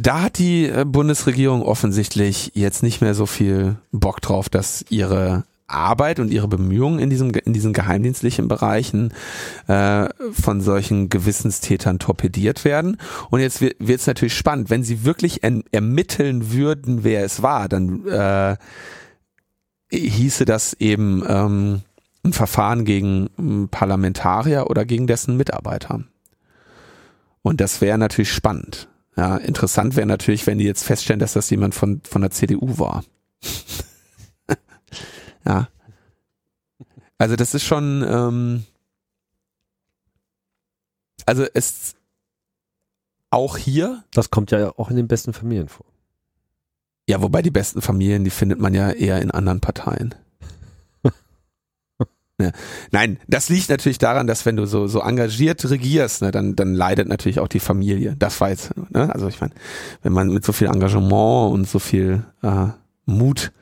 [0.00, 5.44] da hat die äh, Bundesregierung offensichtlich jetzt nicht mehr so viel Bock drauf, dass ihre
[5.66, 9.12] Arbeit und ihre Bemühungen in diesem in diesen geheimdienstlichen Bereichen
[9.68, 12.96] äh, von solchen Gewissenstätern torpediert werden.
[13.30, 18.06] Und jetzt wird es natürlich spannend, wenn sie wirklich ermitteln würden, wer es war, dann
[18.08, 18.56] äh,
[19.92, 21.82] hieße das eben ähm,
[22.24, 26.04] ein Verfahren gegen Parlamentarier oder gegen dessen Mitarbeiter.
[27.42, 28.88] Und das wäre natürlich spannend.
[29.16, 32.78] Ja, interessant wäre natürlich, wenn die jetzt feststellen, dass das jemand von, von der CDU
[32.78, 33.04] war.
[35.44, 35.68] ja.
[37.18, 38.64] Also das ist schon, ähm,
[41.26, 41.94] also es
[43.30, 44.04] auch hier.
[44.12, 45.86] Das kommt ja auch in den besten Familien vor.
[47.08, 50.14] Ja, wobei die besten Familien, die findet man ja eher in anderen Parteien.
[52.40, 52.50] Ja.
[52.90, 56.74] Nein, das liegt natürlich daran, dass wenn du so, so engagiert regierst, ne, dann, dann
[56.74, 58.16] leidet natürlich auch die Familie.
[58.18, 59.12] Das war jetzt, ne?
[59.12, 59.52] Also ich meine,
[60.02, 62.66] wenn man mit so viel Engagement und so viel äh,
[63.06, 63.52] Mut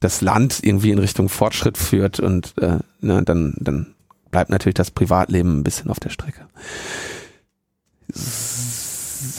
[0.00, 3.94] das Land irgendwie in Richtung Fortschritt führt und äh, ne, dann, dann
[4.30, 6.48] bleibt natürlich das Privatleben ein bisschen auf der Strecke.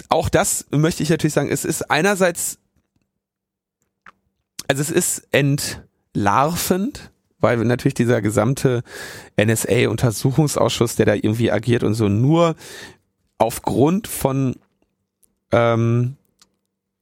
[0.09, 2.59] Auch das möchte ich natürlich sagen, es ist einerseits,
[4.67, 7.11] also es ist entlarvend,
[7.43, 8.83] weil natürlich dieser gesamte
[9.37, 12.55] NSA-Untersuchungsausschuss, der da irgendwie agiert und so, nur
[13.37, 14.55] aufgrund von
[15.51, 16.15] ähm,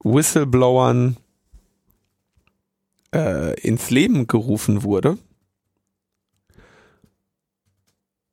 [0.04, 1.18] Whistleblowern
[3.14, 5.20] äh, ins Leben gerufen wurde.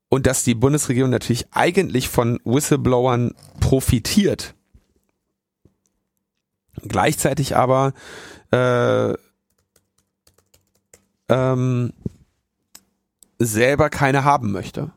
[0.09, 4.55] Und dass die Bundesregierung natürlich eigentlich von Whistleblowern profitiert.
[6.81, 7.93] Gleichzeitig aber
[8.51, 9.13] äh,
[11.29, 11.93] ähm,
[13.39, 14.93] selber keine haben möchte.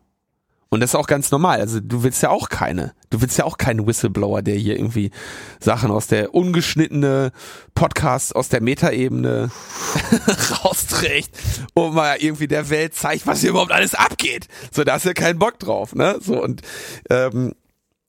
[0.74, 1.60] Und das ist auch ganz normal.
[1.60, 2.94] Also du willst ja auch keine.
[3.10, 5.12] Du willst ja auch keinen Whistleblower, der hier irgendwie
[5.60, 7.34] Sachen aus der ungeschnittene
[7.76, 9.52] Podcast aus der Metaebene
[10.64, 11.38] rausträgt
[11.74, 14.48] und mal irgendwie der Welt zeigt, was hier überhaupt alles abgeht.
[14.72, 16.18] So, da hast du ja keinen Bock drauf, ne?
[16.22, 16.62] So und
[17.10, 17.54] ähm,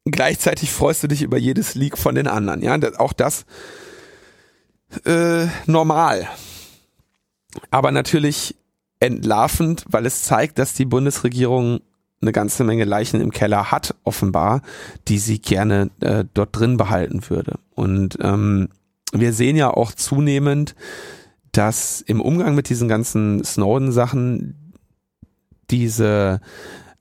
[0.05, 2.63] gleichzeitig freust du dich über jedes Leak von den anderen.
[2.63, 3.45] Ja, das, auch das
[5.05, 6.29] äh, normal.
[7.73, 8.55] Aber natürlich
[9.03, 11.81] entlarvend, weil es zeigt, dass die Bundesregierung
[12.21, 14.63] eine ganze Menge Leichen im Keller hat, offenbar,
[15.09, 17.59] die sie gerne äh, dort drin behalten würde.
[17.75, 18.69] Und ähm,
[19.13, 20.77] wir sehen ja auch zunehmend,
[21.51, 24.73] dass im Umgang mit diesen ganzen Snowden-Sachen
[25.71, 26.41] diese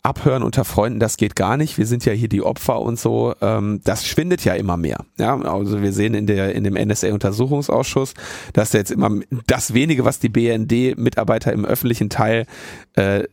[0.03, 1.77] Abhören unter Freunden, das geht gar nicht.
[1.77, 3.35] Wir sind ja hier die Opfer und so.
[3.39, 5.05] Ähm, das schwindet ja immer mehr.
[5.19, 8.15] Ja, also wir sehen in der in dem NSA-Untersuchungsausschuss,
[8.53, 9.11] dass jetzt immer
[9.45, 12.47] das wenige, was die BND-Mitarbeiter im öffentlichen Teil
[12.93, 13.25] äh,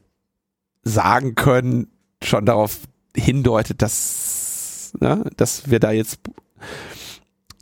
[0.82, 1.88] sagen können,
[2.22, 2.80] schon darauf
[3.16, 6.20] hindeutet, dass, ne, dass wir da jetzt,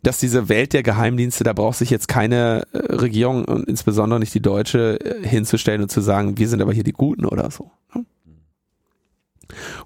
[0.02, 4.34] dass diese Welt der Geheimdienste, da braucht sich jetzt keine äh, Regierung und insbesondere nicht
[4.34, 7.70] die deutsche äh, hinzustellen und zu sagen, wir sind aber hier die Guten oder so.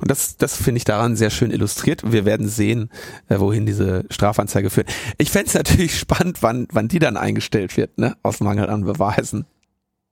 [0.00, 2.10] Und das, das finde ich daran sehr schön illustriert.
[2.10, 2.90] Wir werden sehen,
[3.28, 4.88] äh, wohin diese Strafanzeige führt.
[5.18, 8.16] Ich fände es natürlich spannend, wann, wann die dann eingestellt wird, ne?
[8.22, 9.46] aus Mangel an Beweisen.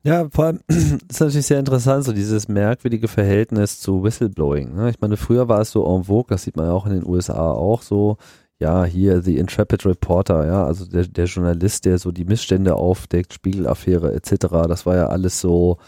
[0.05, 4.75] Ja, vor allem ist natürlich sehr interessant, so dieses merkwürdige Verhältnis zu Whistleblowing.
[4.75, 4.91] Ne?
[4.91, 7.07] Ich meine, früher war es so en vogue, das sieht man ja auch in den
[7.07, 8.17] USA auch so,
[8.61, 13.33] ja, hier The Intrepid Reporter, ja, also der, der Journalist, der so die Missstände aufdeckt,
[13.33, 15.79] Spiegelaffäre etc., das war ja alles so,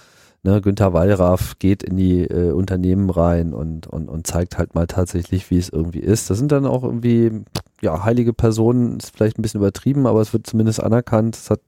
[0.43, 4.87] ne, Günther Wallraff geht in die äh, Unternehmen rein und, und, und zeigt halt mal
[4.87, 6.31] tatsächlich, wie es irgendwie ist.
[6.31, 7.45] Das sind dann auch irgendwie,
[7.83, 11.61] ja, heilige Personen, ist vielleicht ein bisschen übertrieben, aber es wird zumindest anerkannt, es hat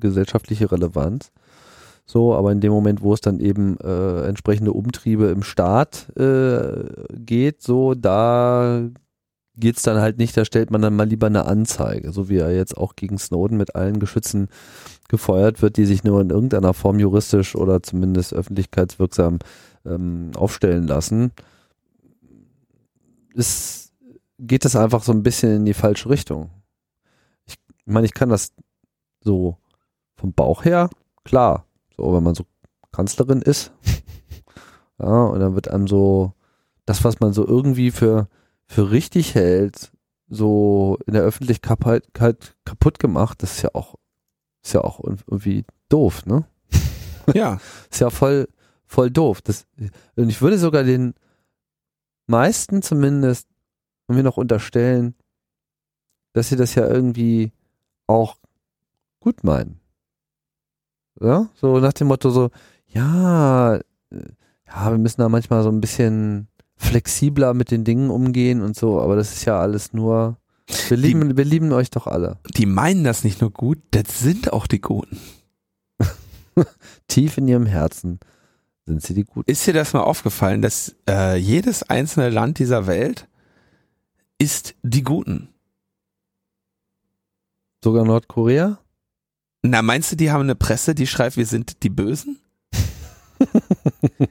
[0.00, 1.30] gesellschaftliche Relevanz.
[2.08, 6.84] So, aber in dem Moment, wo es dann eben äh, entsprechende Umtriebe im Staat äh,
[7.16, 8.88] geht, so, da
[9.56, 12.54] geht's dann halt nicht, da stellt man dann mal lieber eine Anzeige, so wie er
[12.54, 14.48] jetzt auch gegen Snowden mit allen Geschützen
[15.08, 19.38] gefeuert wird, die sich nur in irgendeiner Form juristisch oder zumindest öffentlichkeitswirksam
[19.84, 21.32] ähm, aufstellen lassen.
[23.34, 23.92] Ist,
[24.38, 26.50] geht das einfach so ein bisschen in die falsche Richtung.
[27.46, 28.52] Ich meine, ich kann das
[29.20, 29.56] so
[30.16, 30.88] vom Bauch her,
[31.24, 32.44] klar, so, wenn man so
[32.92, 33.72] Kanzlerin ist.
[34.98, 36.32] ja, und dann wird einem so
[36.86, 38.28] das, was man so irgendwie für,
[38.66, 39.92] für richtig hält,
[40.28, 43.42] so in der Öffentlichkeit kaputt gemacht.
[43.42, 43.96] Das ist ja auch,
[44.66, 46.44] ist ja auch irgendwie doof, ne?
[47.34, 47.60] Ja.
[47.90, 48.48] ist ja voll,
[48.84, 49.40] voll doof.
[49.42, 49.66] Das,
[50.16, 51.14] und ich würde sogar den
[52.26, 53.48] meisten zumindest
[54.08, 55.14] mir noch unterstellen,
[56.32, 57.52] dass sie das ja irgendwie
[58.06, 58.36] auch
[59.20, 59.80] gut meinen.
[61.20, 62.50] Ja, so nach dem Motto so,
[62.88, 63.80] ja, äh,
[64.66, 69.00] ja, wir müssen da manchmal so ein bisschen flexibler mit den Dingen umgehen und so,
[69.00, 70.36] aber das ist ja alles nur,
[70.66, 72.38] wir lieben, die, wir lieben euch doch alle.
[72.56, 75.18] Die meinen das nicht nur gut, das sind auch die Guten.
[77.08, 78.20] Tief in ihrem Herzen
[78.84, 79.50] sind sie die Guten.
[79.50, 83.28] Ist dir das mal aufgefallen, dass äh, jedes einzelne Land dieser Welt
[84.38, 85.48] ist die Guten?
[87.82, 88.78] Sogar Nordkorea?
[89.62, 92.38] Na, meinst du, die haben eine Presse, die schreibt, wir sind die Bösen?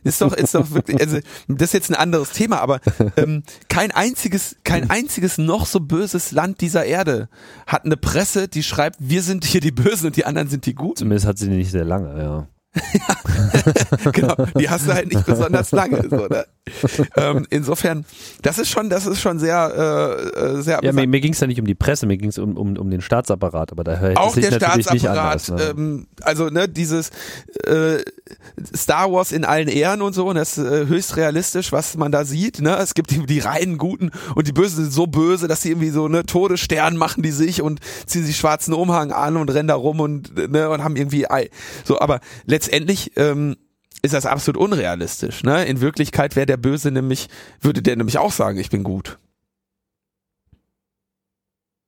[0.04, 2.80] Ist doch, ist doch wirklich, also das ist jetzt ein anderes Thema, aber
[3.18, 7.30] ähm, kein einziges, kein einziges noch so böses Land dieser Erde
[7.68, 10.76] hat eine Presse, die schreibt, wir sind hier die Bösen und die anderen sind die
[10.76, 10.98] Guten.
[10.98, 12.48] Zumindest hat sie nicht sehr lange, ja.
[14.12, 16.08] genau, die hast du halt nicht besonders lange.
[16.10, 16.46] So, ne?
[17.16, 18.06] ähm, insofern,
[18.42, 20.80] das ist schon, das ist schon sehr, äh, äh sehr.
[20.84, 22.78] Ja, mir, mir ging es ja nicht um die Presse, mir ging es um, um,
[22.78, 25.18] um den Staatsapparat, aber da ich auch der Staatsapparat.
[25.18, 25.52] anders.
[25.52, 25.64] Ne?
[25.70, 27.12] Ähm, also ne, dieses
[27.66, 28.00] äh,
[28.76, 32.12] Star Wars in allen Ehren und so, und das ist äh, höchst realistisch, was man
[32.12, 32.62] da sieht.
[32.62, 35.70] Ne, es gibt die, die reinen Guten und die Bösen sind so böse, dass sie
[35.70, 39.68] irgendwie so ne Todesstern machen die sich und ziehen sich schwarzen Umhang an und rennen
[39.68, 41.26] da rum und ne und haben irgendwie
[41.84, 43.56] so, aber letztendlich ähm,
[44.02, 45.44] ist das absolut unrealistisch.
[45.44, 45.66] Ne?
[45.66, 47.28] In Wirklichkeit wäre der Böse nämlich,
[47.62, 49.18] würde der nämlich auch sagen, ich bin gut.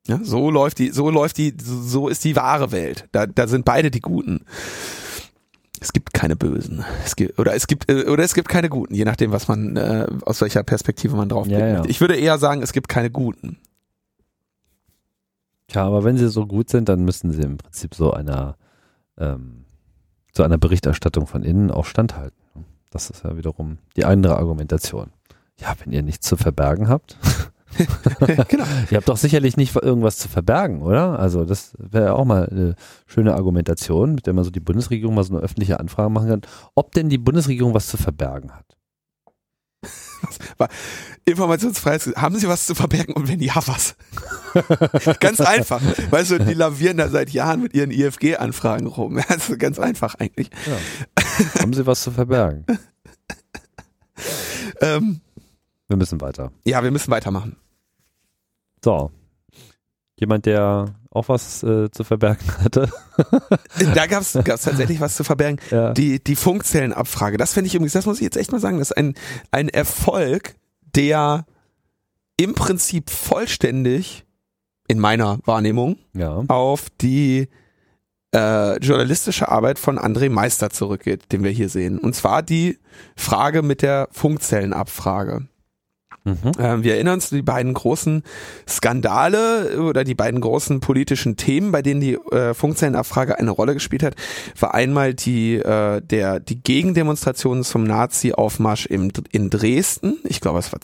[0.07, 3.07] Ja, so läuft die, so läuft die, so ist die wahre Welt.
[3.11, 4.45] Da, da sind beide die Guten.
[5.80, 6.84] Es gibt keine Bösen.
[7.05, 9.75] Es gibt, oder es gibt, äh, oder es gibt keine Guten, je nachdem, was man,
[9.75, 11.86] äh, aus welcher Perspektive man drauf Ja, ja.
[11.86, 13.57] Ich würde eher sagen, es gibt keine Guten.
[15.67, 18.55] Tja, aber wenn sie so gut sind, dann müssen sie im Prinzip so einer
[19.17, 19.65] ähm,
[20.38, 22.38] zu einer Berichterstattung von innen auch standhalten.
[22.91, 25.09] Das ist ja wiederum die andere Argumentation.
[25.59, 27.17] Ja, wenn ihr nichts zu verbergen habt.
[28.47, 28.63] genau.
[28.91, 31.17] Ihr habt doch sicherlich nicht irgendwas zu verbergen, oder?
[31.17, 32.75] Also das wäre ja auch mal eine
[33.07, 36.41] schöne Argumentation, mit der man so die Bundesregierung mal so eine öffentliche Anfrage machen kann,
[36.75, 38.76] ob denn die Bundesregierung was zu verbergen hat.
[41.26, 43.95] Informationsfreiheit, haben Sie was zu verbergen und wenn ja, was?
[45.20, 45.82] ganz einfach.
[46.09, 49.18] Weißt du, die lavieren da seit Jahren mit ihren IFG-Anfragen rum.
[49.30, 50.49] Ist ganz einfach eigentlich.
[50.65, 51.61] Ja.
[51.61, 52.65] haben Sie was zu verbergen?
[54.82, 55.22] ähm,
[55.88, 56.51] wir müssen weiter.
[56.65, 57.55] Ja, wir müssen weitermachen.
[58.84, 59.11] So.
[60.20, 62.89] Jemand, der auch was äh, zu verbergen hatte.
[63.93, 65.59] da gab es tatsächlich was zu verbergen.
[65.72, 65.93] Ja.
[65.93, 67.38] Die, die Funkzellenabfrage.
[67.38, 69.15] Das finde ich übrigens, das muss ich jetzt echt mal sagen, das ist ein,
[69.51, 70.55] ein Erfolg,
[70.95, 71.45] der
[72.38, 74.26] im Prinzip vollständig
[74.88, 76.43] in meiner Wahrnehmung ja.
[76.47, 77.49] auf die
[78.34, 81.97] äh, journalistische Arbeit von André Meister zurückgeht, den wir hier sehen.
[81.97, 82.80] Und zwar die
[83.15, 85.47] Frage mit der Funkzellenabfrage.
[86.28, 86.51] Mhm.
[86.59, 88.23] Äh, wir erinnern uns die beiden großen
[88.67, 94.03] Skandale oder die beiden großen politischen Themen, bei denen die äh, Funkzellenabfrage eine Rolle gespielt
[94.03, 94.15] hat,
[94.59, 100.17] war einmal die äh, der die Gegendemonstration zum Nazi-Aufmarsch in Dresden.
[100.25, 100.82] Ich glaube, es war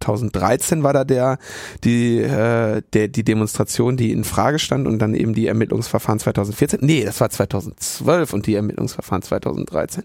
[0.00, 1.38] 2013 war da der
[1.84, 6.80] die äh, der die Demonstration, die in Frage stand und dann eben die Ermittlungsverfahren 2014.
[6.82, 10.04] Nee, das war 2012 und die Ermittlungsverfahren 2013,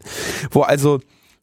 [0.52, 1.00] wo also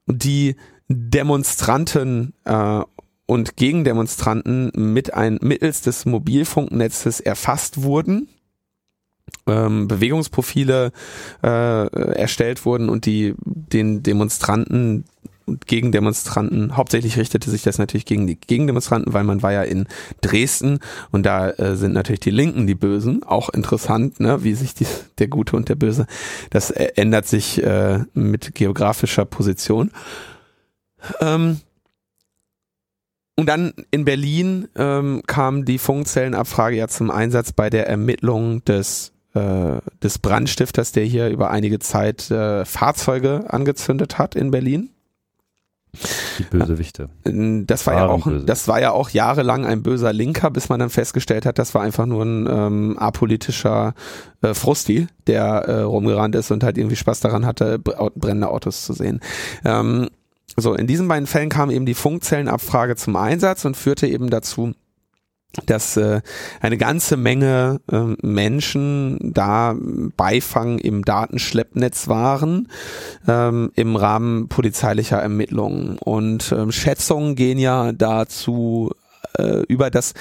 [0.07, 0.57] die
[0.89, 2.81] Demonstranten äh,
[3.29, 8.29] und Gegendemonstranten mit ein, mittels des Mobilfunknetzes erfasst wurden.
[9.47, 10.93] Ähm, Bewegungsprofile
[11.43, 15.05] äh, erstellt wurden und die den Demonstranten
[15.45, 19.89] und Gegendemonstranten, hauptsächlich richtete sich das natürlich gegen die Gegendemonstranten, weil man war ja in
[20.23, 20.79] Dresden
[21.11, 23.23] und da äh, sind natürlich die Linken die Bösen.
[23.25, 24.87] Auch interessant, ne, wie sich die,
[25.19, 26.07] der Gute und der Böse,
[26.49, 29.91] das äh, ändert sich äh, mit geografischer Position.
[31.21, 31.61] Ähm,
[33.39, 39.13] und dann in Berlin ähm, kam die Funkzellenabfrage ja zum Einsatz bei der Ermittlung des
[39.33, 44.91] äh, des Brandstifters, der hier über einige Zeit äh, Fahrzeuge angezündet hat in Berlin.
[46.41, 47.11] Die Bösewichte.
[47.25, 50.81] Äh, das war ja auch, das war ja auch jahrelang ein böser Linker, bis man
[50.81, 53.95] dann festgestellt hat, das war einfach nur ein ähm, apolitischer
[54.43, 58.95] äh, Frusti, der äh, rumgerannt ist und halt irgendwie Spaß daran hatte, brennende Autos zu
[58.95, 59.21] sehen.
[59.65, 60.09] Ähm,
[60.61, 64.75] so, in diesen beiden Fällen kam eben die Funkzellenabfrage zum Einsatz und führte eben dazu,
[65.67, 66.21] dass äh,
[66.61, 69.75] eine ganze Menge äh, Menschen da
[70.17, 72.69] Beifang im Datenschleppnetz waren
[73.27, 75.99] ähm, im Rahmen polizeilicher Ermittlungen.
[75.99, 78.93] Und ähm, Schätzungen gehen ja dazu
[79.39, 80.13] äh, über das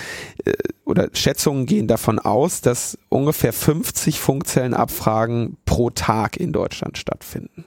[0.46, 0.54] äh,
[0.86, 7.66] oder Schätzungen gehen davon aus, dass ungefähr 50 Funkzellenabfragen pro Tag in Deutschland stattfinden.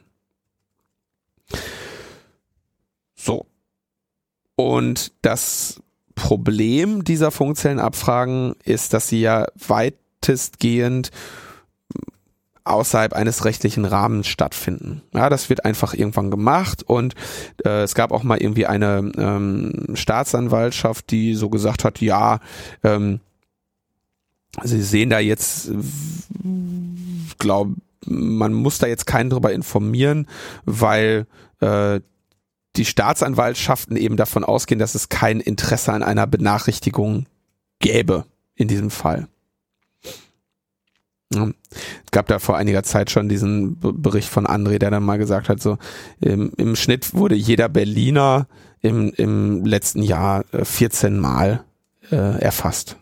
[4.61, 5.81] Und das
[6.15, 11.11] Problem dieser Funkzellenabfragen ist, dass sie ja weitestgehend
[12.65, 15.01] außerhalb eines rechtlichen Rahmens stattfinden.
[15.15, 17.15] Ja, das wird einfach irgendwann gemacht und
[17.65, 22.41] äh, es gab auch mal irgendwie eine ähm, Staatsanwaltschaft, die so gesagt hat, ja,
[22.85, 23.21] ähm,
[24.63, 25.71] sie sehen da jetzt,
[27.39, 30.27] glaube man muss da jetzt keinen drüber informieren,
[30.67, 31.27] weil
[31.61, 32.01] äh,
[32.81, 37.27] die Staatsanwaltschaften eben davon ausgehen, dass es kein Interesse an einer Benachrichtigung
[37.79, 38.25] gäbe
[38.55, 39.29] in diesem Fall.
[41.33, 45.51] Es gab da vor einiger Zeit schon diesen Bericht von André, der dann mal gesagt
[45.51, 45.77] hat, so
[46.21, 48.49] im, im Schnitt wurde jeder Berliner
[48.81, 51.65] im, im letzten Jahr 14 äh, Mal
[52.11, 52.97] äh, erfasst.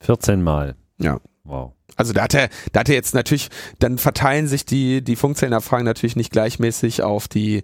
[0.00, 0.74] 14 Mal.
[0.98, 1.20] Ja.
[1.44, 1.72] Wow.
[1.96, 5.84] Also da hat er, da hat er jetzt natürlich, dann verteilen sich die, die Funkzellenabfragen
[5.84, 7.62] natürlich nicht gleichmäßig auf die,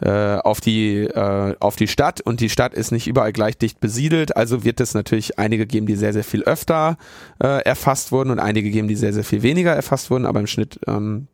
[0.00, 2.20] äh, auf die, äh, auf die Stadt.
[2.20, 5.86] Und die Stadt ist nicht überall gleich dicht besiedelt, also wird es natürlich einige geben,
[5.86, 6.98] die sehr, sehr viel öfter
[7.42, 10.46] äh, erfasst wurden und einige geben, die sehr, sehr viel weniger erfasst wurden, aber im
[10.46, 11.28] Schnitt ähm,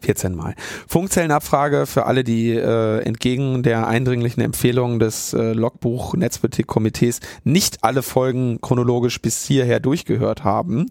[0.00, 0.54] 14 Mal.
[0.88, 8.02] Funkzellenabfrage für alle, die äh, entgegen der eindringlichen Empfehlung des äh, Logbuch Netzpolitik-Komitees nicht alle
[8.02, 10.86] Folgen chronologisch bis hierher durchgehört haben.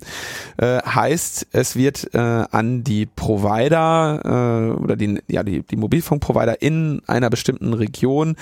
[0.58, 6.62] Äh, heißt, es wird äh, an die Provider äh, oder die, ja, die, die Mobilfunkprovider
[6.62, 8.36] in einer bestimmten Region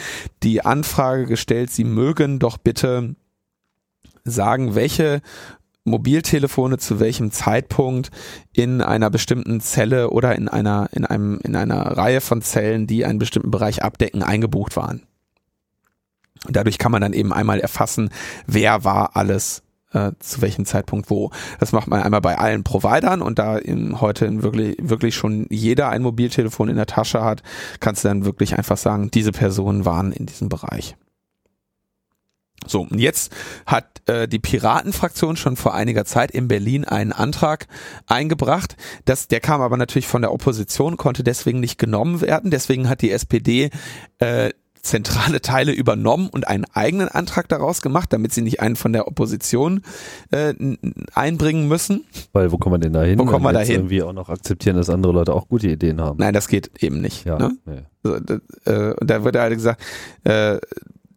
[0.43, 3.15] die Anfrage gestellt, sie mögen doch bitte
[4.23, 5.21] sagen, welche
[5.87, 8.11] Mobiltelefone zu welchem Zeitpunkt
[8.53, 13.05] in einer bestimmten Zelle oder in einer, in einem, in einer Reihe von Zellen, die
[13.05, 15.03] einen bestimmten Bereich abdecken, eingebucht waren.
[16.45, 18.09] Und dadurch kann man dann eben einmal erfassen,
[18.45, 19.63] wer war alles
[19.93, 21.31] äh, zu welchem Zeitpunkt wo.
[21.59, 25.47] Das macht man einmal bei allen Providern und da in, heute in wirklich, wirklich schon
[25.49, 27.41] jeder ein Mobiltelefon in der Tasche hat,
[27.79, 30.95] kannst du dann wirklich einfach sagen, diese Personen waren in diesem Bereich.
[32.67, 33.31] So, und jetzt
[33.65, 37.67] hat äh, die Piratenfraktion schon vor einiger Zeit in Berlin einen Antrag
[38.07, 38.75] eingebracht.
[39.05, 42.51] Das, der kam aber natürlich von der Opposition, konnte deswegen nicht genommen werden.
[42.51, 43.69] Deswegen hat die SPD
[44.19, 44.51] äh,
[44.87, 49.07] zentrale Teile übernommen und einen eigenen Antrag daraus gemacht, damit sie nicht einen von der
[49.07, 49.81] Opposition
[50.31, 50.53] äh,
[51.13, 52.05] einbringen müssen.
[52.33, 53.19] Weil wo kommen wir denn da hin?
[53.19, 53.75] Wo kommen wir da hin?
[53.75, 56.19] irgendwie auch noch akzeptieren, dass andere Leute auch gute Ideen haben.
[56.19, 57.25] Nein, das geht eben nicht.
[57.25, 57.57] Ja, ne?
[57.65, 57.81] nee.
[58.03, 59.81] so, äh, und da wird halt gesagt,
[60.23, 60.57] äh,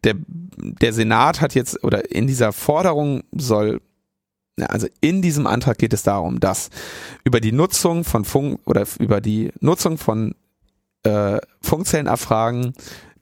[0.04, 3.80] der, der Senat hat jetzt, oder in dieser Forderung soll,
[4.56, 6.70] also in diesem Antrag geht es darum, dass
[7.24, 10.34] über die Nutzung von Funk oder über die Nutzung von
[11.02, 12.74] äh, Funkzellenabfragen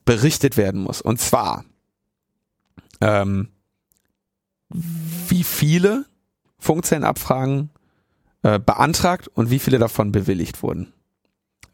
[0.05, 1.01] berichtet werden muss.
[1.01, 1.63] Und zwar,
[3.01, 3.49] ähm,
[4.69, 6.05] wie viele
[6.57, 7.69] Funkzellenabfragen
[8.43, 10.93] äh, beantragt und wie viele davon bewilligt wurden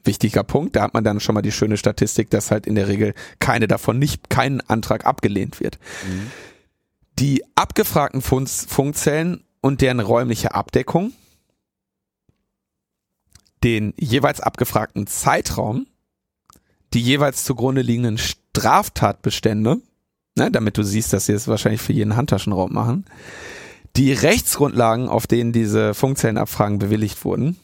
[0.05, 0.75] wichtiger Punkt.
[0.75, 3.67] Da hat man dann schon mal die schöne Statistik, dass halt in der Regel keine
[3.67, 5.79] davon nicht, kein Antrag abgelehnt wird.
[6.07, 6.31] Mhm.
[7.19, 11.13] Die abgefragten Fun Funkzellen und deren räumliche Abdeckung,
[13.63, 15.87] den jeweils abgefragten Zeitraum,
[16.93, 19.81] die jeweils zugrunde liegenden Straftatbestände,
[20.35, 23.05] ne, damit du siehst, dass sie es wahrscheinlich für jeden Handtaschenraub machen,
[23.95, 27.57] die Rechtsgrundlagen, auf denen diese Funkzellenabfragen bewilligt wurden,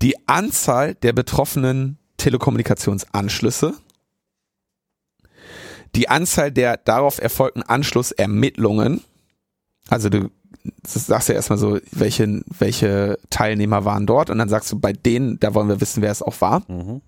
[0.00, 3.74] die Anzahl der betroffenen Telekommunikationsanschlüsse,
[5.94, 9.02] die Anzahl der darauf erfolgten Anschlussermittlungen,
[9.88, 10.30] also du
[10.84, 15.40] sagst ja erstmal so, welche, welche Teilnehmer waren dort und dann sagst du, bei denen,
[15.40, 16.62] da wollen wir wissen, wer es auch war.
[16.68, 17.02] Mhm.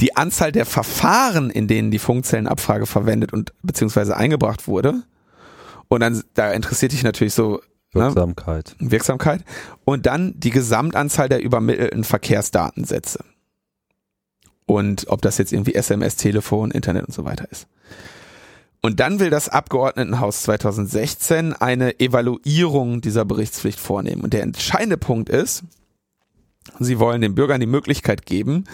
[0.00, 5.02] Die Anzahl der Verfahren, in denen die Funkzellenabfrage verwendet und beziehungsweise eingebracht wurde.
[5.88, 7.60] Und dann, da interessiert dich natürlich so?
[7.96, 8.76] Wirksamkeit.
[8.78, 8.90] Ne?
[8.90, 9.44] Wirksamkeit.
[9.84, 13.24] Und dann die Gesamtanzahl der übermittelten Verkehrsdatensätze.
[14.66, 17.68] Und ob das jetzt irgendwie SMS, Telefon, Internet und so weiter ist.
[18.82, 24.22] Und dann will das Abgeordnetenhaus 2016 eine Evaluierung dieser Berichtspflicht vornehmen.
[24.22, 25.64] Und der entscheidende Punkt ist,
[26.78, 28.64] sie wollen den Bürgern die Möglichkeit geben,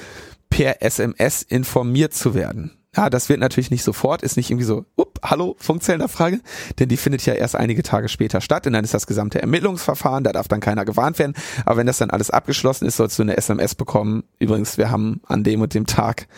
[0.51, 2.73] per SMS informiert zu werden.
[2.95, 6.41] Ja, das wird natürlich nicht sofort, ist nicht irgendwie so, up, hallo, Funkzellenabfrage,
[6.79, 10.25] denn die findet ja erst einige Tage später statt und dann ist das gesamte Ermittlungsverfahren,
[10.25, 11.33] da darf dann keiner gewarnt werden.
[11.65, 14.25] Aber wenn das dann alles abgeschlossen ist, sollst du eine SMS bekommen.
[14.39, 16.29] Übrigens, wir haben an dem und dem Tag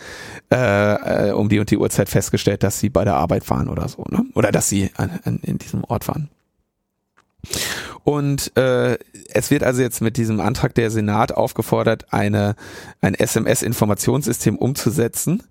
[0.49, 3.89] äh, äh, um die und die Uhrzeit festgestellt, dass sie bei der Arbeit waren oder
[3.89, 4.23] so, ne?
[4.33, 6.29] Oder dass sie an, an, in diesem Ort waren.
[8.05, 8.97] Und äh,
[9.29, 12.55] es wird also jetzt mit diesem Antrag der Senat aufgefordert, eine
[13.01, 15.43] ein SMS-Informationssystem umzusetzen,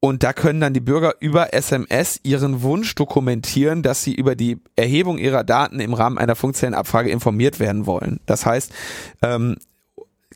[0.00, 4.58] und da können dann die Bürger über SMS ihren Wunsch dokumentieren, dass sie über die
[4.74, 8.18] Erhebung ihrer Daten im Rahmen einer funktionellen Abfrage informiert werden wollen.
[8.24, 8.72] Das heißt,
[9.20, 9.56] ähm,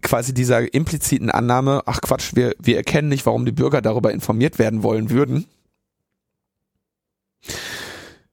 [0.03, 4.59] quasi dieser impliziten Annahme, ach Quatsch, wir, wir erkennen nicht, warum die Bürger darüber informiert
[4.59, 5.47] werden wollen würden,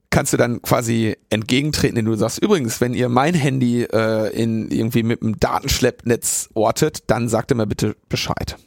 [0.10, 4.70] kannst du dann quasi entgegentreten, indem du sagst, übrigens, wenn ihr mein Handy äh, in
[4.70, 8.58] irgendwie mit einem Datenschleppnetz ortet, dann sagt ihr mir bitte Bescheid.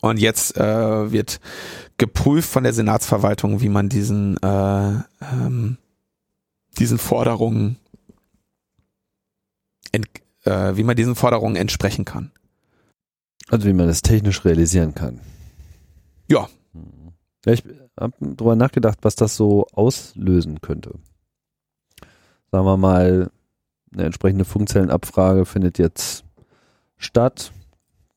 [0.00, 1.40] Und jetzt äh, wird
[1.96, 5.78] geprüft von der Senatsverwaltung, wie man diesen, äh, ähm,
[6.78, 7.76] diesen Forderungen
[10.44, 12.32] äh, wie man diesen Forderungen entsprechen kann.
[13.48, 15.20] Also wie man das technisch realisieren kann.
[16.28, 16.48] Ja.
[17.44, 17.64] ja ich
[17.98, 20.94] habe drüber nachgedacht, was das so auslösen könnte.
[22.50, 23.30] Sagen wir mal,
[23.92, 26.24] eine entsprechende Funkzellenabfrage findet jetzt
[26.96, 27.52] statt.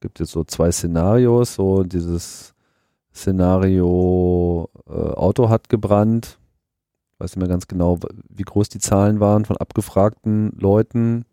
[0.06, 2.54] Gibt jetzt so zwei Szenarios, so dieses
[3.12, 6.38] Szenario äh, Auto hat gebrannt.
[7.14, 7.98] Ich weiß nicht mehr ganz genau,
[8.30, 11.26] wie groß die Zahlen waren von abgefragten Leuten.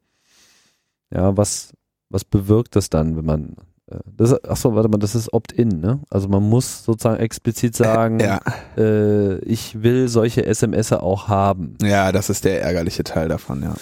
[1.12, 1.74] Ja, was,
[2.08, 3.56] was bewirkt das dann, wenn man
[3.90, 6.00] äh, das, achso, warte mal, das ist Opt-in, ne?
[6.08, 8.40] Also man muss sozusagen explizit sagen, ja.
[8.78, 11.76] äh, ich will solche SMS auch haben.
[11.82, 13.74] Ja, das ist der ärgerliche Teil davon, ja.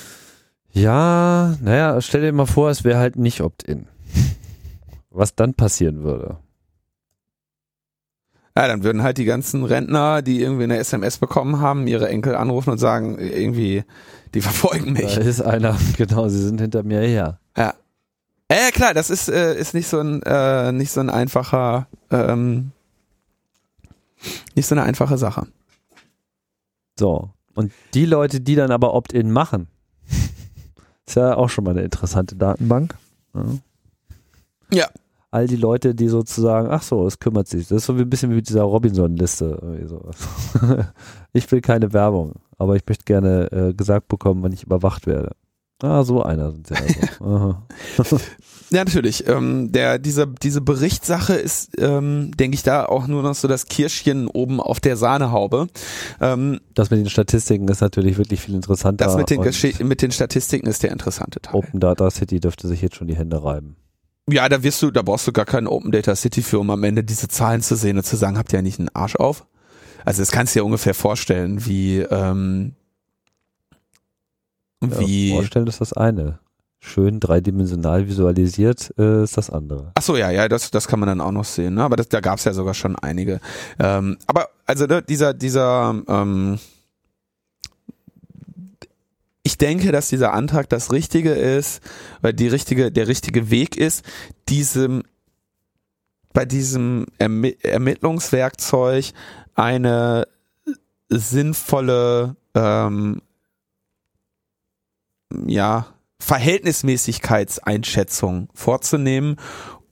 [0.72, 3.86] Ja, naja, stell dir mal vor, es wäre halt nicht Opt-in.
[5.10, 6.38] Was dann passieren würde.
[8.56, 12.34] Ja, dann würden halt die ganzen Rentner, die irgendwie eine SMS bekommen haben, ihre Enkel
[12.34, 13.84] anrufen und sagen, irgendwie,
[14.34, 15.14] die verfolgen mich.
[15.14, 17.38] Da ist einer, genau, sie sind hinter mir her.
[17.56, 17.74] Ja.
[18.50, 22.72] Ja, klar, das ist, äh, ist nicht so ein, äh, nicht so ein einfacher, ähm,
[24.56, 25.46] nicht so eine einfache Sache.
[26.98, 27.30] So.
[27.54, 29.68] Und die Leute, die dann aber Opt-in machen,
[31.06, 32.96] ist ja auch schon mal eine interessante Datenbank.
[33.32, 33.44] Ja.
[34.72, 34.88] ja.
[35.32, 37.68] All die Leute, die sozusagen, ach so, es kümmert sich.
[37.68, 39.78] Das ist so ein bisschen wie mit dieser Robinson-Liste.
[41.32, 45.30] ich will keine Werbung, aber ich möchte gerne äh, gesagt bekommen, wann ich überwacht werde.
[45.82, 47.56] Ah, so einer sind sie also.
[48.70, 49.26] ja, natürlich.
[49.26, 53.66] Ähm, der, diese, diese Berichtssache ist, ähm, denke ich, da auch nur noch so das
[53.66, 55.68] Kirschchen oben auf der Sahnehaube.
[56.20, 59.06] Ähm, das mit den Statistiken ist natürlich wirklich viel interessanter.
[59.06, 61.54] Das mit den, mit den Statistiken ist der interessante Teil.
[61.54, 63.76] Open Data City dürfte sich jetzt schon die Hände reiben.
[64.30, 66.84] Ja, da wirst du, da brauchst du gar keinen Open Data City für, um am
[66.84, 69.46] Ende diese Zahlen zu sehen und zu sagen, habt ihr ja nicht einen Arsch auf?
[70.04, 72.74] Also das kannst du dir ungefähr vorstellen, wie ähm,
[74.80, 76.38] wie ja, vorstellen ist das eine.
[76.82, 79.92] Schön dreidimensional visualisiert äh, ist das andere.
[79.94, 81.74] Ach so, ja, ja, das, das kann man dann auch noch sehen.
[81.74, 81.82] Ne?
[81.82, 83.40] Aber das, da gab es ja sogar schon einige.
[83.78, 86.58] Ähm, aber also ne, dieser, dieser, ähm,
[89.42, 91.82] ich denke, dass dieser Antrag das Richtige ist,
[92.20, 94.04] weil die richtige, der richtige Weg ist,
[94.48, 95.02] diesem
[96.32, 99.06] bei diesem Ermi Ermittlungswerkzeug
[99.54, 100.28] eine
[101.08, 103.20] sinnvolle ähm,
[105.46, 105.86] ja,
[106.20, 109.36] Verhältnismäßigkeitseinschätzung vorzunehmen,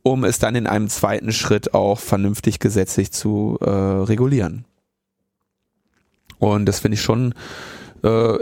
[0.03, 4.65] um es dann in einem zweiten Schritt auch vernünftig gesetzlich zu äh, regulieren.
[6.39, 7.35] Und das finde ich schon
[8.05, 8.39] äh,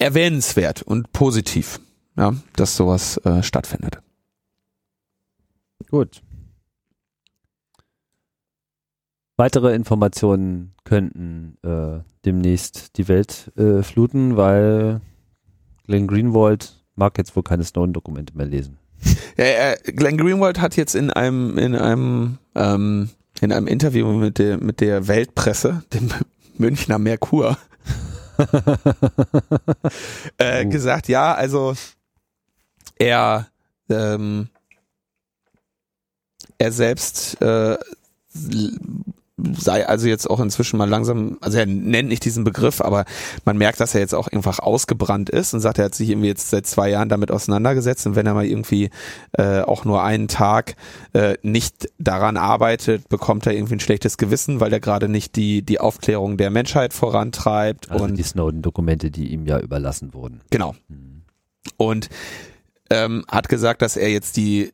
[0.00, 1.80] erwähnenswert und positiv,
[2.16, 4.00] ja, dass sowas äh, stattfindet.
[5.90, 6.22] Gut.
[9.36, 15.00] Weitere Informationen könnten äh, demnächst die Welt äh, fluten, weil
[15.86, 18.78] Glenn Greenwald mag jetzt wohl keine Snowden-Dokumente mehr lesen.
[19.36, 23.08] Ja, äh, Glenn Greenwald hat jetzt in einem in einem ähm,
[23.40, 26.10] in einem Interview mit der mit der Weltpresse, dem
[26.58, 27.56] Münchner Merkur,
[30.38, 30.68] äh, uh.
[30.68, 31.74] gesagt, ja, also
[32.98, 33.48] er
[33.88, 34.48] ähm,
[36.58, 37.78] er selbst äh,
[39.58, 43.04] sei also jetzt auch inzwischen mal langsam, also er nennt nicht diesen Begriff, aber
[43.44, 46.28] man merkt, dass er jetzt auch einfach ausgebrannt ist und sagt, er hat sich irgendwie
[46.28, 48.90] jetzt seit zwei Jahren damit auseinandergesetzt und wenn er mal irgendwie
[49.32, 50.76] äh, auch nur einen Tag
[51.12, 55.62] äh, nicht daran arbeitet, bekommt er irgendwie ein schlechtes Gewissen, weil er gerade nicht die,
[55.62, 57.90] die Aufklärung der Menschheit vorantreibt.
[57.90, 60.40] Also und die Snowden-Dokumente, die ihm ja überlassen wurden.
[60.50, 60.74] Genau.
[60.88, 61.22] Hm.
[61.76, 62.08] Und
[62.90, 64.72] ähm, hat gesagt, dass er jetzt die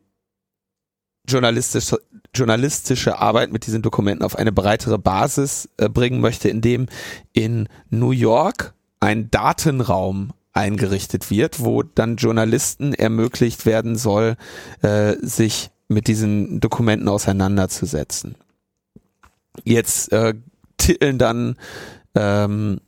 [1.29, 2.01] journalistische,
[2.35, 6.87] journalistische Arbeit mit diesen Dokumenten auf eine breitere Basis äh, bringen möchte, indem
[7.33, 14.37] in New York ein Datenraum eingerichtet wird, wo dann Journalisten ermöglicht werden soll,
[14.83, 18.37] äh, sich mit diesen Dokumenten auseinanderzusetzen.
[19.65, 20.35] Jetzt äh,
[20.79, 21.57] titeln dann
[22.15, 22.81] ähm,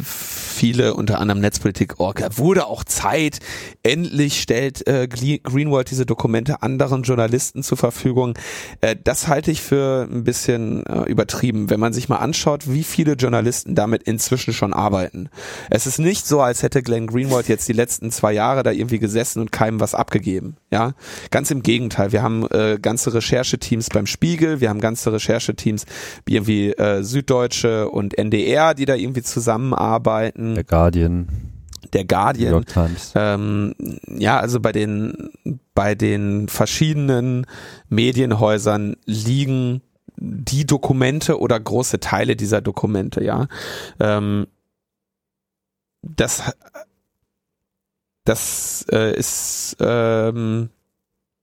[0.00, 3.40] viele, unter anderem Netzpolitik.org, wurde auch Zeit.
[3.82, 8.34] Endlich stellt äh, Greenwald diese Dokumente anderen Journalisten zur Verfügung.
[8.80, 12.84] Äh, das halte ich für ein bisschen äh, übertrieben, wenn man sich mal anschaut, wie
[12.84, 15.28] viele Journalisten damit inzwischen schon arbeiten.
[15.68, 18.98] Es ist nicht so, als hätte Glenn Greenwald jetzt die letzten zwei Jahre da irgendwie
[18.98, 20.56] gesessen und keinem was abgegeben.
[20.70, 20.94] Ja,
[21.30, 22.12] ganz im Gegenteil.
[22.12, 25.84] Wir haben äh, ganze Rechercheteams beim Spiegel, wir haben ganze Rechercheteams
[26.24, 29.81] wie irgendwie äh, Süddeutsche und NDR, die da irgendwie zusammenarbeiten.
[30.54, 31.28] Der Guardian.
[31.92, 32.50] Der Guardian.
[32.50, 33.12] New York Times.
[33.14, 33.74] Ähm,
[34.06, 35.30] ja, also bei den
[35.74, 37.46] bei den verschiedenen
[37.88, 39.82] Medienhäusern liegen
[40.16, 43.48] die Dokumente oder große Teile dieser Dokumente, ja.
[43.98, 44.46] Ähm,
[46.02, 46.42] das
[48.24, 50.70] das äh, ist ähm,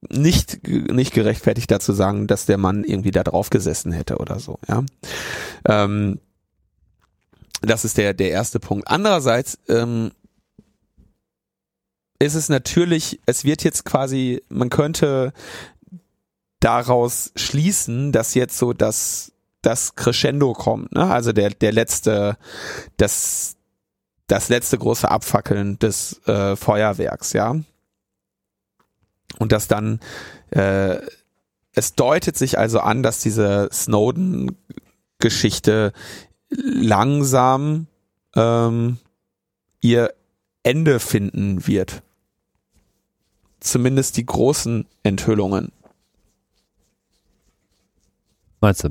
[0.08, 4.58] nicht, nicht gerechtfertigt dazu sagen, dass der Mann irgendwie da drauf gesessen hätte oder so,
[4.66, 4.82] ja.
[5.66, 6.20] Ähm,
[7.60, 8.88] das ist der, der erste Punkt.
[8.88, 10.12] Andererseits ähm,
[12.18, 15.32] ist es natürlich, es wird jetzt quasi, man könnte
[16.60, 19.32] daraus schließen, dass jetzt so das,
[19.62, 21.10] das Crescendo kommt, ne?
[21.10, 22.36] Also der, der letzte,
[22.98, 23.56] das,
[24.26, 27.56] das letzte große Abfackeln des äh, Feuerwerks, ja.
[29.38, 30.00] Und dass dann,
[30.50, 30.98] äh,
[31.72, 35.94] es deutet sich also an, dass diese Snowden-Geschichte
[36.50, 37.86] langsam
[38.34, 38.98] ähm,
[39.80, 40.12] ihr
[40.62, 42.02] Ende finden wird.
[43.60, 45.72] Zumindest die großen Enthüllungen.
[48.60, 48.90] Meinst du?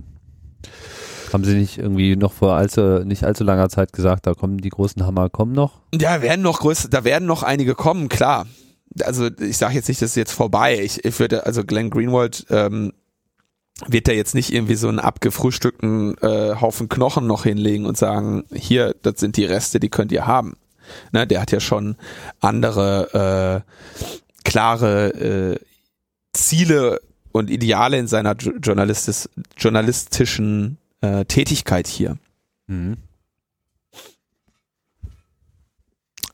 [1.31, 4.69] Haben sie nicht irgendwie noch vor allzu, nicht allzu langer Zeit gesagt, da kommen die
[4.69, 5.81] großen Hammer, kommen noch?
[5.93, 8.47] Ja, werden noch größer, da werden noch einige kommen, klar.
[9.03, 10.79] Also ich sage jetzt nicht, das ist jetzt vorbei.
[10.81, 12.93] Ich, ich würde, also Glenn Greenwald ähm,
[13.87, 18.43] wird da jetzt nicht irgendwie so einen abgefrühstückten äh, Haufen Knochen noch hinlegen und sagen,
[18.53, 20.57] hier, das sind die Reste, die könnt ihr haben.
[21.11, 21.95] Ne, der hat ja schon
[22.39, 25.59] andere äh, klare äh,
[26.33, 26.99] Ziele
[27.31, 32.17] und Ideale in seiner Journalistis journalistischen äh, Tätigkeit hier.
[32.67, 32.97] Mhm.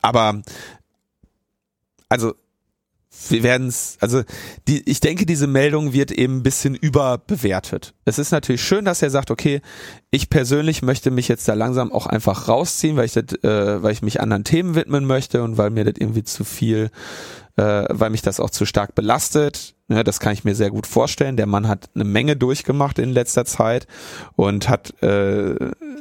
[0.00, 0.42] Aber
[2.08, 2.34] also
[3.28, 4.22] wir werden es, also
[4.68, 7.94] die, ich denke, diese Meldung wird eben ein bisschen überbewertet.
[8.04, 9.60] Es ist natürlich schön, dass er sagt, okay,
[10.10, 13.92] ich persönlich möchte mich jetzt da langsam auch einfach rausziehen, weil ich das, äh, weil
[13.92, 16.90] ich mich anderen Themen widmen möchte und weil mir das irgendwie zu viel,
[17.56, 19.74] äh, weil mich das auch zu stark belastet.
[19.88, 21.36] Ja, das kann ich mir sehr gut vorstellen.
[21.36, 23.86] Der Mann hat eine Menge durchgemacht in letzter Zeit
[24.34, 25.54] und hat äh,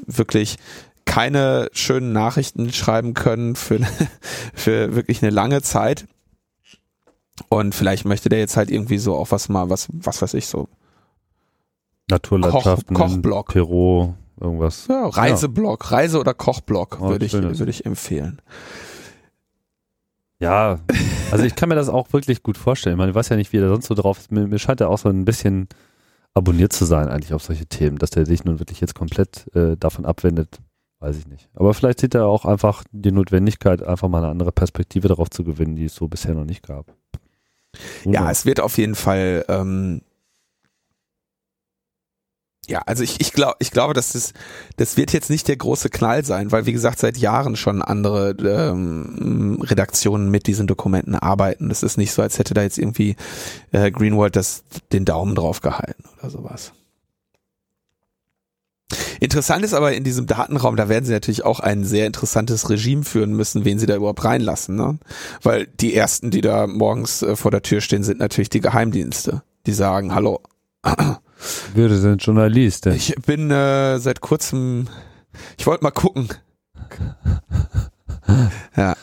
[0.05, 0.57] wirklich
[1.05, 3.79] keine schönen Nachrichten schreiben können für,
[4.53, 6.05] für wirklich eine lange Zeit.
[7.49, 10.47] Und vielleicht möchte der jetzt halt irgendwie so auch was mal, was, was weiß ich
[10.47, 10.69] so.
[12.09, 13.53] Naturlandschaften, Koch, Kochblock.
[13.53, 14.87] Peru, irgendwas.
[14.87, 15.97] Ja, Reiseblock, ja.
[15.97, 18.41] Reise- oder Kochblock oh, würde ich, würde ich empfehlen.
[20.39, 20.79] Ja,
[21.31, 22.97] also ich kann mir das auch wirklich gut vorstellen.
[22.97, 24.31] Man weiß ja nicht, wie er sonst so drauf ist.
[24.31, 25.67] Mir, mir scheint er auch so ein bisschen
[26.33, 29.77] abonniert zu sein eigentlich auf solche Themen, dass der sich nun wirklich jetzt komplett äh,
[29.77, 30.59] davon abwendet,
[30.99, 31.49] weiß ich nicht.
[31.55, 35.45] Aber vielleicht sieht er auch einfach die Notwendigkeit, einfach mal eine andere Perspektive darauf zu
[35.45, 36.93] gewinnen, die es so bisher noch nicht gab.
[38.05, 39.45] Ja, es wird auf jeden Fall.
[39.47, 40.01] Ähm,
[42.67, 44.33] ja, also ich, ich glaube, ich glaube, dass das,
[44.77, 48.31] das wird jetzt nicht der große Knall sein, weil wie gesagt seit Jahren schon andere
[48.31, 51.69] ähm, Redaktionen mit diesen Dokumenten arbeiten.
[51.69, 53.15] Das ist nicht so, als hätte da jetzt irgendwie
[53.71, 56.71] äh, Greenwald das den Daumen drauf gehalten oder sowas.
[59.19, 63.03] Interessant ist aber in diesem Datenraum, da werden sie natürlich auch ein sehr interessantes Regime
[63.03, 64.97] führen müssen, wen sie da überhaupt reinlassen, ne?
[65.41, 69.43] Weil die ersten, die da morgens äh, vor der Tür stehen, sind natürlich die Geheimdienste.
[69.65, 70.41] Die sagen, hallo.
[71.73, 72.85] Würde sind Journalist.
[72.85, 72.95] Denn?
[72.95, 74.87] Ich bin äh, seit kurzem,
[75.57, 76.29] ich wollte mal gucken.
[78.77, 78.95] ja.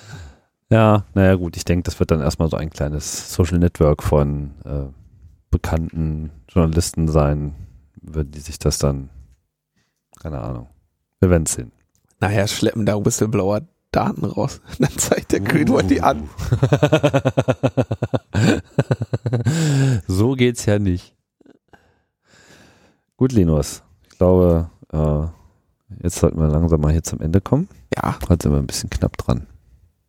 [0.70, 4.52] Ja, naja gut, ich denke, das wird dann erstmal so ein kleines Social Network von
[4.64, 4.84] äh,
[5.50, 7.54] bekannten Journalisten sein,
[8.00, 9.10] würden die sich das dann
[10.22, 10.68] keine Ahnung.
[11.20, 11.72] Wir werden es sehen.
[12.20, 14.60] Naja, schleppen da Whistleblower Daten raus.
[14.78, 15.82] Dann zeigt der uh.
[15.82, 16.28] die an.
[20.06, 21.14] so geht's ja nicht.
[23.16, 23.82] Gut, Linus.
[24.10, 25.26] Ich glaube, äh,
[26.02, 27.68] jetzt sollten wir langsam mal hier zum Ende kommen.
[27.94, 28.18] Ja.
[28.28, 29.46] Heute sind wir ein bisschen knapp dran.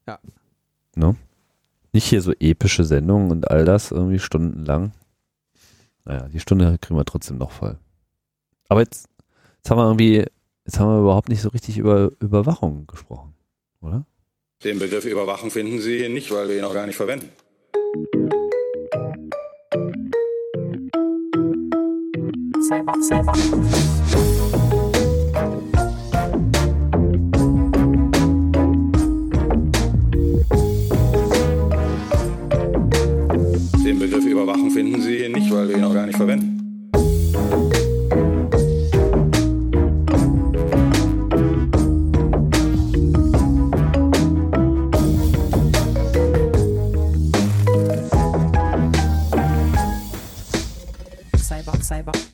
[0.08, 0.20] Ja.
[0.96, 1.16] No?
[1.92, 4.94] Nicht hier so epische Sendungen und all das irgendwie stundenlang.
[6.06, 7.78] Naja, die Stunde kriegen wir trotzdem noch voll.
[8.70, 9.10] Aber jetzt
[9.64, 10.26] Jetzt haben wir irgendwie,
[10.66, 13.34] jetzt haben wir überhaupt nicht so richtig über Überwachung gesprochen,
[13.80, 14.06] oder?
[14.62, 17.30] Den Begriff Überwachung finden Sie hier nicht, weil wir ihn auch gar nicht verwenden.
[33.86, 36.53] Den Begriff Überwachung finden Sie hier nicht, weil wir ihn auch gar nicht verwenden.
[51.84, 52.33] 赛博。